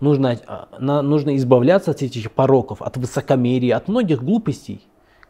нужно, 0.00 0.38
а, 0.46 1.02
нужно 1.02 1.36
избавляться 1.36 1.90
от 1.90 2.02
этих 2.02 2.30
пороков, 2.32 2.80
от 2.80 2.96
высокомерия, 2.96 3.76
от 3.76 3.88
многих 3.88 4.22
глупостей, 4.22 4.80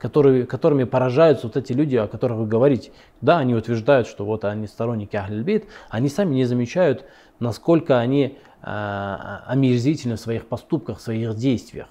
которые, 0.01 0.47
которыми 0.47 0.85
поражаются 0.85 1.47
вот 1.47 1.57
эти 1.57 1.73
люди, 1.73 1.97
о 1.97 2.09
которых 2.09 2.39
вы 2.39 2.47
говорите. 2.47 2.91
Да, 3.21 3.39
они 3.39 3.55
утверждают, 3.55 4.07
что 4.09 4.25
вот 4.25 4.45
они 4.45 4.67
сторонники 4.67 5.15
Ахлильбейт, 5.15 5.67
они 5.91 6.09
сами 6.09 6.35
не 6.35 6.47
замечают, 6.47 7.05
насколько 7.39 7.99
они 7.99 8.39
а, 8.63 9.45
омерзительны 9.47 10.17
в 10.17 10.21
своих 10.21 10.47
поступках, 10.47 10.99
в 10.99 11.03
своих 11.03 11.37
действиях. 11.37 11.89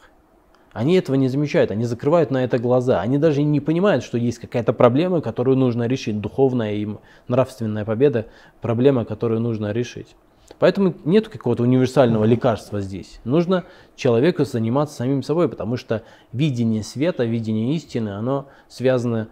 Они 0.73 0.95
этого 0.95 1.15
не 1.15 1.29
замечают, 1.29 1.71
они 1.71 1.85
закрывают 1.85 2.31
на 2.31 2.43
это 2.43 2.57
глаза. 2.57 3.01
Они 3.01 3.17
даже 3.17 3.43
не 3.43 3.59
понимают, 3.59 4.03
что 4.03 4.17
есть 4.17 4.39
какая-то 4.39 4.73
проблема, 4.73 5.21
которую 5.21 5.57
нужно 5.57 5.87
решить. 5.87 6.19
Духовная 6.19 6.73
и 6.73 6.87
нравственная 7.27 7.85
победа– 7.85 8.25
проблема, 8.61 9.05
которую 9.05 9.39
нужно 9.39 9.71
решить. 9.71 10.15
Поэтому 10.59 10.93
нет 11.05 11.29
какого-то 11.29 11.63
универсального 11.63 12.25
лекарства 12.25 12.81
здесь. 12.81 13.21
Нужно 13.23 13.63
человеку 13.95 14.43
заниматься 14.43 14.95
самим 14.95 15.23
собой, 15.23 15.47
потому 15.47 15.77
что 15.77 16.03
видение 16.33 16.83
света, 16.83 17.23
видение 17.23 17.73
истины, 17.75 18.09
оно 18.09 18.47
связано 18.67 19.29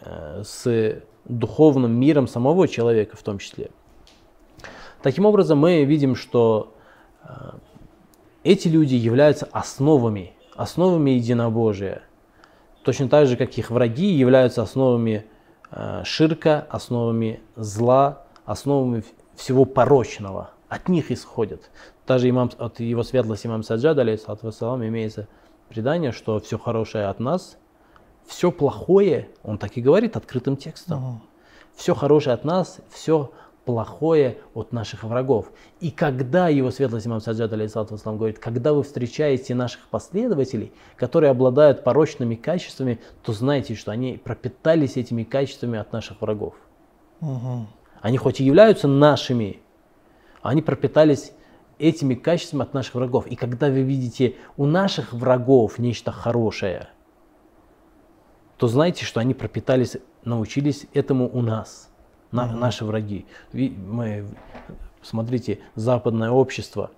э, 0.00 0.42
с 0.44 1.02
духовным 1.24 1.92
миром 1.98 2.28
самого 2.28 2.68
человека 2.68 3.16
в 3.16 3.22
том 3.22 3.38
числе. 3.38 3.70
Таким 5.02 5.26
образом, 5.26 5.58
мы 5.58 5.84
видим, 5.84 6.14
что 6.14 6.72
э, 7.24 7.28
эти 8.44 8.68
люди 8.68 8.94
являются 8.94 9.48
основами, 9.50 10.34
основами 10.54 11.10
единобожия. 11.10 12.02
Точно 12.84 13.08
так 13.08 13.26
же, 13.26 13.36
как 13.36 13.58
их 13.58 13.70
враги 13.70 14.06
являются 14.06 14.62
основами 14.62 15.26
э, 15.72 16.02
ширка, 16.04 16.64
основами 16.70 17.40
зла, 17.56 18.24
основами 18.44 19.02
всего 19.36 19.64
порочного. 19.64 20.50
От 20.68 20.88
них 20.88 21.10
исходят. 21.10 21.70
Даже 22.06 22.28
имам, 22.28 22.50
от 22.58 22.80
его 22.80 23.02
светлости 23.02 23.46
имам 23.46 23.62
Саджад, 23.62 23.98
алейхиссалам, 23.98 24.84
имеется 24.84 25.28
предание, 25.68 26.12
что 26.12 26.40
все 26.40 26.58
хорошее 26.58 27.06
от 27.06 27.20
нас, 27.20 27.58
все 28.26 28.50
плохое, 28.50 29.28
он 29.42 29.58
так 29.58 29.76
и 29.76 29.82
говорит 29.82 30.16
открытым 30.16 30.56
текстом. 30.56 31.22
Все 31.74 31.94
хорошее 31.94 32.34
от 32.34 32.44
нас, 32.44 32.78
все 32.90 33.30
плохое 33.64 34.38
от 34.54 34.72
наших 34.72 35.04
врагов. 35.04 35.50
И 35.80 35.90
когда 35.90 36.48
его 36.48 36.70
светлость 36.70 37.06
имам 37.06 37.20
Саджад 37.20 37.52
алейхиссалам 37.52 38.18
говорит, 38.18 38.38
когда 38.38 38.72
вы 38.72 38.82
встречаете 38.82 39.54
наших 39.54 39.86
последователей, 39.88 40.72
которые 40.96 41.30
обладают 41.30 41.82
порочными 41.82 42.34
качествами, 42.34 43.00
то 43.22 43.32
знайте, 43.32 43.74
что 43.74 43.90
они 43.90 44.20
пропитались 44.22 44.96
этими 44.96 45.24
качествами 45.24 45.78
от 45.78 45.92
наших 45.92 46.20
врагов. 46.20 46.54
Угу. 47.20 47.66
Они 48.04 48.18
хоть 48.18 48.38
и 48.38 48.44
являются 48.44 48.86
нашими, 48.86 49.62
они 50.42 50.60
пропитались 50.60 51.32
этими 51.78 52.14
качествами 52.14 52.62
от 52.64 52.74
наших 52.74 52.96
врагов. 52.96 53.26
И 53.26 53.34
когда 53.34 53.68
вы 53.68 53.80
видите 53.80 54.36
у 54.58 54.66
наших 54.66 55.14
врагов 55.14 55.78
нечто 55.78 56.12
хорошее, 56.12 56.88
то 58.58 58.68
знайте, 58.68 59.06
что 59.06 59.20
они 59.20 59.32
пропитались, 59.32 59.96
научились 60.22 60.84
этому 60.92 61.30
у 61.32 61.40
нас 61.40 61.88
на, 62.30 62.46
наши 62.54 62.84
враги. 62.84 63.24
Мы, 63.54 64.26
смотрите, 65.00 65.60
западное 65.74 66.30
общество, 66.30 66.90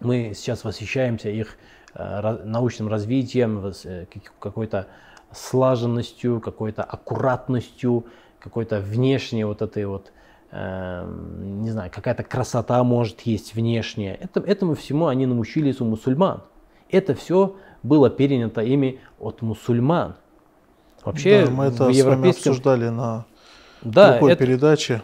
мы 0.00 0.32
сейчас 0.34 0.64
восхищаемся 0.64 1.28
их 1.28 1.58
э, 1.92 2.38
научным 2.46 2.88
развитием, 2.88 3.74
э, 3.84 4.06
какой-то 4.38 4.86
слаженностью, 5.32 6.40
какой-то 6.40 6.82
аккуратностью, 6.82 8.06
какой-то 8.38 8.80
внешней 8.80 9.44
вот 9.44 9.60
этой 9.60 9.84
вот, 9.84 10.12
не 10.52 11.70
знаю, 11.70 11.90
какая-то 11.94 12.24
красота 12.24 12.82
может 12.82 13.20
есть 13.22 13.54
внешняя. 13.54 14.14
Это, 14.14 14.40
этому 14.40 14.74
всему 14.74 15.06
они 15.06 15.26
научились 15.26 15.80
у 15.80 15.84
мусульман. 15.84 16.42
Это 16.90 17.14
все 17.14 17.56
было 17.82 18.10
перенято 18.10 18.60
ими 18.60 19.00
от 19.20 19.42
мусульман. 19.42 20.16
Вообще 21.04 21.46
да, 21.46 21.50
мы 21.52 21.64
это 21.66 21.84
в 21.84 21.90
европейском... 21.90 22.52
обсуждали 22.52 22.88
на 22.88 23.26
да, 23.82 24.12
другой 24.12 24.32
это, 24.32 24.44
передаче. 24.44 25.02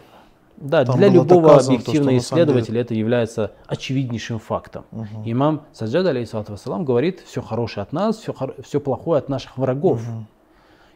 Да, 0.57 0.85
Там 0.85 0.97
для 0.97 1.09
любого 1.09 1.57
объективного 1.57 2.17
исследователя 2.17 2.65
деле... 2.67 2.81
это 2.81 2.93
является 2.95 3.51
очевиднейшим 3.67 4.39
фактом. 4.39 4.85
Угу. 4.91 5.23
Имам 5.25 5.63
Саджад, 5.71 6.05
алейхиссалату 6.07 6.53
вассалам, 6.53 6.83
говорит, 6.83 7.21
все 7.25 7.41
хорошее 7.41 7.83
от 7.83 7.93
нас, 7.93 8.17
все, 8.17 8.33
все 8.63 8.79
плохое 8.79 9.19
от 9.19 9.29
наших 9.29 9.57
врагов. 9.57 10.01
Угу. 10.01 10.25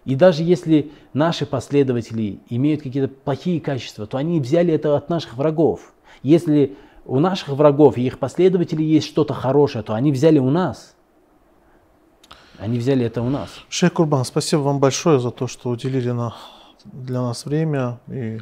И 0.06 0.16
даже 0.16 0.44
если 0.44 0.92
наши 1.14 1.46
последователи 1.46 2.40
имеют 2.50 2.82
какие-то 2.82 3.08
плохие 3.08 3.62
качества, 3.62 4.08
то 4.08 4.18
они 4.18 4.40
взяли 4.40 4.74
это 4.74 4.96
от 4.96 5.10
наших 5.10 5.36
врагов. 5.36 5.94
Если 6.24 6.76
у 7.06 7.20
наших 7.20 7.50
врагов 7.50 7.98
и 7.98 8.06
их 8.06 8.20
последователей 8.20 8.86
есть 8.86 9.08
что-то 9.08 9.34
хорошее, 9.34 9.84
то 9.84 9.94
они 9.94 10.12
взяли 10.12 10.40
у 10.40 10.50
нас. 10.50 10.96
Они 12.58 12.78
взяли 12.78 13.06
это 13.06 13.22
у 13.22 13.30
нас. 13.30 13.50
Шейх 13.70 13.94
Курбан, 13.94 14.26
спасибо 14.26 14.62
вам 14.62 14.80
большое 14.80 15.20
за 15.20 15.32
то, 15.32 15.48
что 15.48 15.70
уделили 15.70 16.12
на, 16.12 16.36
для 16.86 17.22
нас 17.22 17.46
время 17.46 18.00
и 18.08 18.40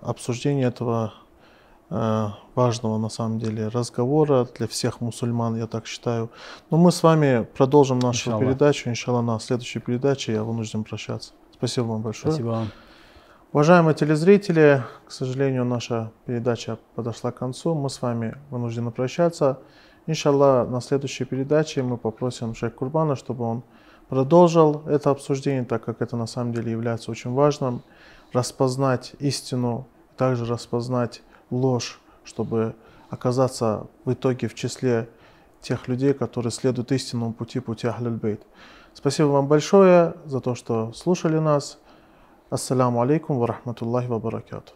обсуждение 0.00 0.68
этого 0.68 1.12
важного 2.54 2.98
на 2.98 3.10
самом 3.10 3.38
деле 3.38 3.68
разговора 3.68 4.46
для 4.56 4.66
всех 4.66 5.00
мусульман, 5.00 5.56
я 5.56 5.66
так 5.66 5.86
считаю. 5.86 6.30
Но 6.70 6.78
мы 6.78 6.90
с 6.90 7.02
вами 7.02 7.46
продолжим 7.56 7.98
нашу 7.98 8.30
Иншаллах. 8.30 8.40
передачу, 8.40 8.88
иншаллах, 8.88 9.24
на 9.24 9.38
следующей 9.38 9.78
передаче 9.78 10.32
я 10.32 10.42
вынужден 10.42 10.84
прощаться. 10.84 11.32
Спасибо 11.52 11.86
вам 11.86 12.02
большое. 12.02 12.32
Спасибо 12.32 12.48
вам. 12.48 12.68
Уважаемые 13.52 13.94
телезрители, 13.94 14.82
к 15.06 15.12
сожалению, 15.12 15.66
наша 15.66 16.10
передача 16.24 16.78
подошла 16.94 17.30
к 17.30 17.38
концу. 17.38 17.74
Мы 17.74 17.90
с 17.90 18.00
вами 18.00 18.36
вынуждены 18.48 18.90
прощаться. 18.90 19.58
Иншаллах, 20.06 20.70
на 20.70 20.80
следующей 20.80 21.26
передаче 21.26 21.82
мы 21.82 21.98
попросим 21.98 22.54
Шейх 22.54 22.74
Курбана, 22.74 23.16
чтобы 23.16 23.44
он 23.44 23.62
продолжил 24.08 24.82
это 24.86 25.10
обсуждение, 25.10 25.64
так 25.64 25.84
как 25.84 26.00
это 26.00 26.16
на 26.16 26.26
самом 26.26 26.54
деле 26.54 26.72
является 26.72 27.10
очень 27.10 27.32
важным. 27.34 27.82
Распознать 28.32 29.12
истину, 29.18 29.86
также 30.16 30.46
распознать 30.46 31.22
ложь, 31.52 32.00
чтобы 32.24 32.74
оказаться 33.10 33.86
в 34.04 34.12
итоге 34.12 34.48
в 34.48 34.54
числе 34.54 35.08
тех 35.60 35.86
людей, 35.86 36.12
которые 36.12 36.50
следуют 36.50 36.90
истинному 36.92 37.32
пути, 37.32 37.60
пути 37.60 37.86
Ахлюль-Бейт. 37.86 38.40
Спасибо 38.94 39.28
вам 39.28 39.46
большое 39.46 40.14
за 40.24 40.40
то, 40.40 40.54
что 40.54 40.92
слушали 40.92 41.38
нас. 41.38 41.78
Ассаламу 42.50 43.00
алейкум 43.00 43.38
ва 43.38 43.46
рахматуллахи 43.46 44.08
ва 44.08 44.18
баракату. 44.18 44.72